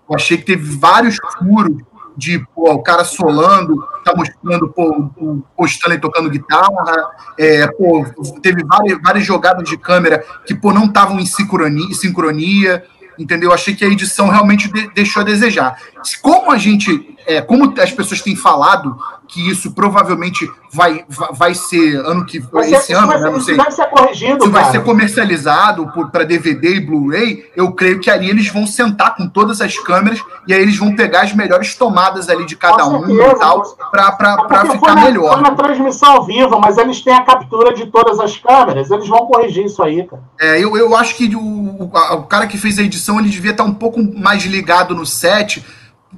Eu 0.08 0.16
achei 0.16 0.36
que 0.36 0.44
teve 0.44 0.76
vários 0.76 1.16
furos 1.38 1.82
de 2.16 2.38
pô, 2.54 2.72
o 2.72 2.82
cara 2.82 3.04
solando, 3.04 3.76
tá 4.04 4.14
mostrando 4.16 4.68
pô, 4.68 5.10
o, 5.16 5.42
o 5.56 5.64
Stanley 5.66 6.00
tocando 6.00 6.30
guitarra, 6.30 7.10
é, 7.38 7.66
pô, 7.66 8.04
teve 8.42 8.64
várias, 8.64 9.00
várias 9.02 9.24
jogadas 9.24 9.68
de 9.68 9.76
câmera 9.76 10.24
que 10.46 10.54
pô, 10.54 10.72
não 10.72 10.84
estavam 10.84 11.18
em 11.18 11.26
sincronia, 11.26 11.94
sincronia, 11.94 12.84
entendeu? 13.18 13.52
Achei 13.52 13.74
que 13.74 13.84
a 13.84 13.88
edição 13.88 14.28
realmente 14.28 14.72
de, 14.72 14.88
deixou 14.94 15.22
a 15.22 15.24
desejar. 15.24 15.76
Como 16.22 16.50
a 16.50 16.58
gente, 16.58 17.13
é, 17.26 17.40
como 17.40 17.72
as 17.80 17.92
pessoas 17.92 18.20
têm 18.20 18.36
falado 18.36 18.96
que 19.26 19.50
isso 19.50 19.72
provavelmente 19.72 20.50
vai, 20.72 21.04
vai 21.32 21.54
ser 21.54 21.96
ano 21.96 22.26
que 22.26 22.38
vai 22.38 22.70
esse 22.72 22.92
ano, 22.92 23.06
vai, 23.06 23.20
né? 23.20 23.30
não 23.30 23.40
sei. 23.40 23.56
Vai 23.56 23.70
ser 23.70 23.86
corrigido, 23.86 24.44
isso 24.44 24.50
vai 24.50 24.70
ser 24.70 24.82
comercializado 24.82 25.90
para 26.12 26.24
DVD 26.24 26.76
e 26.76 26.80
Blu-ray. 26.80 27.50
Eu 27.56 27.72
creio 27.72 28.00
que 28.00 28.10
ali 28.10 28.28
eles 28.28 28.48
vão 28.48 28.66
sentar 28.66 29.16
com 29.16 29.26
todas 29.26 29.60
as 29.60 29.78
câmeras 29.78 30.20
e 30.46 30.52
aí 30.52 30.60
eles 30.60 30.76
vão 30.76 30.94
pegar 30.94 31.22
as 31.22 31.32
melhores 31.32 31.74
tomadas 31.74 32.28
ali 32.28 32.44
de 32.44 32.56
cada 32.56 32.86
um 32.86 33.08
e 33.08 33.34
tal 33.36 33.62
para 33.90 34.70
ficar 34.70 34.94
na, 34.94 35.04
melhor. 35.04 35.34
Foi 35.34 35.42
na 35.42 35.54
transmissão 35.54 36.16
ao 36.16 36.24
vivo, 36.24 36.60
mas 36.60 36.76
eles 36.76 37.00
têm 37.00 37.14
a 37.14 37.22
captura 37.22 37.72
de 37.72 37.86
todas 37.86 38.20
as 38.20 38.36
câmeras. 38.36 38.90
Eles 38.90 39.08
vão 39.08 39.26
corrigir 39.26 39.64
isso 39.64 39.82
aí, 39.82 40.04
cara. 40.04 40.22
É, 40.40 40.62
eu, 40.62 40.76
eu 40.76 40.94
acho 40.96 41.16
que 41.16 41.34
o, 41.34 41.40
o, 41.40 41.84
o 41.84 42.22
cara 42.24 42.46
que 42.46 42.58
fez 42.58 42.78
a 42.78 42.82
edição 42.82 43.18
ele 43.18 43.28
devia 43.28 43.52
estar 43.52 43.64
um 43.64 43.74
pouco 43.74 44.02
mais 44.02 44.44
ligado 44.44 44.94
no 44.94 45.06
set, 45.06 45.64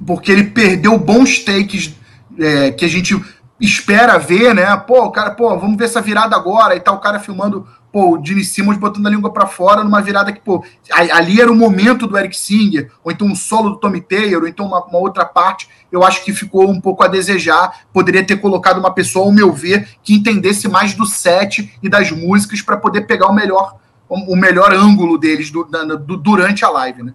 porque 0.05 0.31
ele 0.31 0.45
perdeu 0.45 0.97
bons 0.97 1.39
takes 1.39 1.95
é, 2.39 2.71
que 2.71 2.85
a 2.85 2.87
gente 2.87 3.19
espera 3.59 4.17
ver, 4.17 4.53
né? 4.53 4.75
Pô, 4.77 5.09
cara, 5.11 5.31
pô, 5.31 5.57
vamos 5.57 5.77
ver 5.77 5.85
essa 5.85 6.01
virada 6.01 6.35
agora 6.35 6.75
e 6.75 6.79
tal, 6.79 6.95
o 6.95 6.99
cara 6.99 7.19
filmando, 7.19 7.67
pô, 7.91 8.15
o 8.15 8.23
Gene 8.23 8.43
Simmons 8.43 8.77
botando 8.77 9.07
a 9.07 9.09
língua 9.09 9.31
para 9.31 9.47
fora 9.47 9.83
numa 9.83 10.01
virada 10.01 10.31
que, 10.31 10.39
pô, 10.39 10.63
ali 10.91 11.41
era 11.41 11.51
o 11.51 11.55
momento 11.55 12.05
do 12.05 12.17
Eric 12.17 12.37
Singer, 12.37 12.91
ou 13.03 13.11
então 13.11 13.27
um 13.27 13.35
solo 13.35 13.71
do 13.71 13.77
Tommy 13.77 14.01
Taylor, 14.01 14.43
ou 14.43 14.47
então 14.47 14.67
uma, 14.67 14.83
uma, 14.85 14.99
outra 14.99 15.25
parte, 15.25 15.67
eu 15.91 16.03
acho 16.03 16.23
que 16.23 16.31
ficou 16.33 16.69
um 16.69 16.79
pouco 16.79 17.03
a 17.03 17.07
desejar. 17.07 17.85
Poderia 17.91 18.23
ter 18.23 18.37
colocado 18.37 18.77
uma 18.77 18.93
pessoa, 18.93 19.25
ao 19.25 19.31
meu 19.31 19.51
ver, 19.51 19.89
que 20.03 20.13
entendesse 20.13 20.67
mais 20.67 20.93
do 20.93 21.05
set 21.05 21.73
e 21.81 21.89
das 21.89 22.11
músicas 22.11 22.61
para 22.61 22.77
poder 22.77 23.01
pegar 23.01 23.27
o 23.27 23.33
melhor 23.33 23.75
o 24.09 24.37
melhor 24.37 24.73
ângulo 24.73 25.17
deles 25.17 25.51
do, 25.51 25.65
do, 25.65 26.15
durante 26.15 26.63
a 26.63 26.69
live, 26.69 27.03
né? 27.03 27.13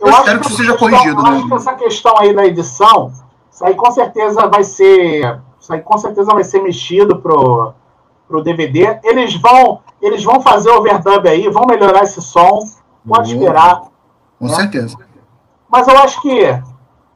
Eu, 0.00 0.08
eu 0.08 0.12
espero 0.12 0.40
que, 0.40 0.46
isso 0.46 0.56
seja 0.56 0.76
corrigido, 0.76 1.22
né? 1.22 1.30
Acho 1.30 1.46
que 1.46 1.54
essa 1.54 1.74
questão 1.74 2.18
aí 2.18 2.34
da 2.34 2.46
edição 2.46 3.12
isso 3.60 3.66
aí 3.66 3.74
com 3.74 3.90
certeza 3.90 4.48
vai 4.48 4.64
ser. 4.64 5.38
Isso 5.60 5.70
aí 5.74 5.82
com 5.82 5.98
certeza 5.98 6.32
vai 6.32 6.42
ser 6.42 6.62
mexido 6.62 7.16
pro, 7.20 7.74
pro 8.26 8.42
DVD. 8.42 8.98
Eles 9.04 9.34
vão, 9.34 9.80
eles 10.00 10.24
vão 10.24 10.40
fazer 10.40 10.70
overdub 10.70 11.28
aí, 11.28 11.46
vão 11.50 11.66
melhorar 11.66 12.04
esse 12.04 12.22
som. 12.22 12.60
Pode 13.06 13.34
esperar. 13.34 13.82
Com 14.38 14.46
né? 14.46 14.54
certeza. 14.54 14.96
Mas 15.68 15.86
eu 15.86 15.98
acho 15.98 16.22
que, 16.22 16.62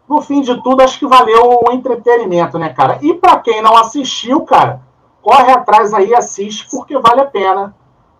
no 0.07 0.21
fim 0.21 0.43
de 0.43 0.63
tudo, 0.63 0.83
acho 0.83 0.99
que 0.99 1.07
valeu 1.07 1.61
o 1.67 1.73
entretenimento, 1.73 2.59
né, 2.59 2.69
cara? 2.69 2.99
E 3.01 3.15
para 3.15 3.39
quem 3.39 3.63
não 3.63 3.75
assistiu, 3.79 4.43
cara, 4.43 4.83
corre 5.23 5.51
atrás 5.51 5.95
aí, 5.95 6.15
assiste, 6.15 6.69
porque 6.71 6.99
vale 6.99 7.23
a 7.23 7.27
pena. 7.27 7.75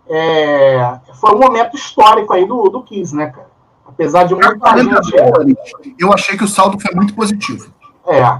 É, 0.07 0.99
foi 1.13 1.35
um 1.35 1.39
momento 1.39 1.75
histórico 1.75 2.33
aí 2.33 2.45
do, 2.45 2.69
do 2.69 2.81
Kiss, 2.81 3.15
né, 3.15 3.27
cara? 3.27 3.54
Apesar 3.85 4.23
de 4.23 4.35
muita 4.35 4.77
gente. 4.77 5.95
Eu 5.97 6.11
achei 6.11 6.37
que 6.37 6.43
o 6.43 6.47
saldo 6.47 6.79
foi 6.79 6.93
muito 6.95 7.13
positivo. 7.13 7.71
É. 8.05 8.39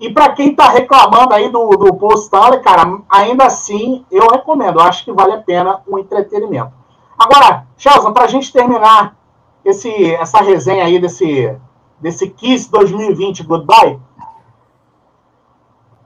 E 0.00 0.12
para 0.12 0.30
quem 0.30 0.50
está 0.50 0.68
reclamando 0.68 1.32
aí 1.32 1.48
do, 1.48 1.68
do 1.68 2.14
Stanley, 2.14 2.60
cara, 2.60 3.00
ainda 3.08 3.46
assim, 3.46 4.04
eu 4.10 4.26
recomendo. 4.26 4.80
Eu 4.80 4.84
acho 4.84 5.04
que 5.04 5.12
vale 5.12 5.32
a 5.32 5.40
pena 5.40 5.80
o 5.86 5.98
entretenimento. 5.98 6.72
Agora, 7.16 7.66
Chelsea, 7.76 8.10
para 8.10 8.24
a 8.24 8.28
gente 8.28 8.52
terminar 8.52 9.16
esse, 9.64 10.12
essa 10.14 10.38
resenha 10.38 10.84
aí 10.84 10.98
desse, 10.98 11.56
desse 12.00 12.28
Kiss 12.28 12.68
2020 12.68 13.44
Goodbye, 13.44 14.00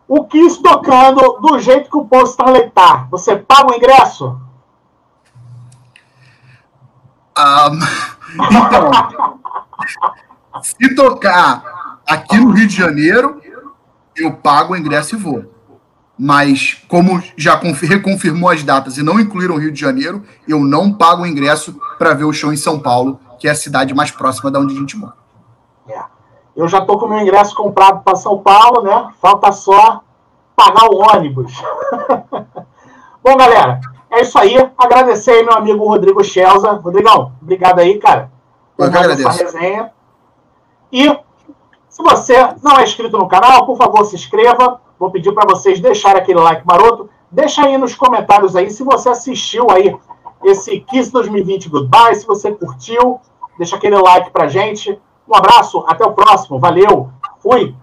o 0.07 0.25
Kiss 0.25 0.63
tocando 0.63 1.41
do 1.41 1.59
jeito 1.59 1.91
que 1.91 1.97
o 1.97 2.05
Paul 2.05 2.25
Stanley 2.25 2.71
tá, 2.71 3.09
você 3.11 3.35
paga 3.35 3.73
o 3.73 3.75
ingresso? 3.75 4.39
Um, 7.39 8.16
então, 8.45 9.41
se 10.63 10.95
tocar 10.95 12.01
aqui 12.07 12.39
no 12.39 12.51
Rio 12.51 12.67
de 12.67 12.77
Janeiro, 12.77 13.41
eu 14.17 14.33
pago 14.33 14.73
o 14.73 14.77
ingresso 14.77 15.15
e 15.15 15.19
vou. 15.19 15.45
Mas, 16.19 16.83
como 16.89 17.23
já 17.37 17.61
reconfirmou 17.83 18.49
as 18.49 18.63
datas 18.63 18.97
e 18.97 19.03
não 19.03 19.21
incluíram 19.21 19.57
o 19.57 19.59
Rio 19.59 19.71
de 19.71 19.79
Janeiro, 19.79 20.23
eu 20.49 20.61
não 20.61 20.93
pago 20.93 21.23
o 21.23 21.27
ingresso 21.27 21.79
para 21.99 22.15
ver 22.15 22.25
o 22.25 22.33
show 22.33 22.53
em 22.53 22.57
São 22.57 22.81
Paulo, 22.81 23.21
que 23.39 23.47
é 23.47 23.51
a 23.51 23.55
cidade 23.55 23.95
mais 23.95 24.11
próxima 24.11 24.51
da 24.51 24.59
onde 24.59 24.75
a 24.75 24.79
gente 24.79 24.97
mora. 24.97 25.15
É. 25.89 26.01
Eu 26.57 26.67
já 26.69 26.79
estou 26.79 26.99
com 26.99 27.05
o 27.05 27.09
meu 27.11 27.19
ingresso 27.19 27.55
comprado 27.55 28.03
para 28.03 28.17
São 28.17 28.39
Paulo, 28.39 28.83
né? 28.83 29.11
Falta 29.21 29.53
só 29.53 30.01
pagar 30.57 30.87
o 30.91 30.97
ônibus. 30.97 31.53
Bom, 33.23 33.37
galera, 33.37 33.81
é 34.17 34.23
isso 34.23 34.39
aí. 34.39 34.57
Agradecer 34.77 35.33
aí 35.33 35.45
meu 35.45 35.55
amigo 35.55 35.87
Rodrigo 35.87 36.23
Schelza. 36.25 36.73
Rodrigão, 36.73 37.33
obrigado 37.41 37.79
aí, 37.81 37.99
cara. 37.99 38.31
Por 38.77 38.91
mais 38.91 39.21
essa 39.21 39.45
resenha. 39.45 39.93
E 40.93 41.09
se 41.89 42.03
você 42.03 42.37
não 42.63 42.79
é 42.79 42.85
inscrito 42.85 43.19
no 43.19 43.29
canal, 43.29 43.67
por 43.67 43.77
favor, 43.77 44.05
se 44.05 44.15
inscreva. 44.15 44.81
Vou 44.99 45.11
pedir 45.11 45.33
para 45.33 45.47
vocês 45.47 45.81
deixarem 45.81 46.21
aquele 46.21 46.41
like 46.41 46.67
maroto. 46.67 47.09
Deixa 47.31 47.65
aí 47.65 47.77
nos 47.77 47.95
comentários 47.95 48.57
aí 48.57 48.71
se 48.71 48.83
você 48.83 49.09
assistiu 49.09 49.71
aí 49.71 49.95
esse 50.45 50.81
Kiss 50.81 51.11
2020 51.11 51.69
Goodbye, 51.69 52.15
se 52.15 52.27
você 52.27 52.53
curtiu. 52.53 53.21
Deixa 53.59 53.77
aquele 53.77 53.97
like 53.97 54.31
pra 54.31 54.49
gente. 54.49 54.99
Um 55.29 55.35
abraço, 55.35 55.85
até 55.87 56.05
o 56.05 56.13
próximo. 56.13 56.59
Valeu. 56.59 57.11
Fui. 57.41 57.75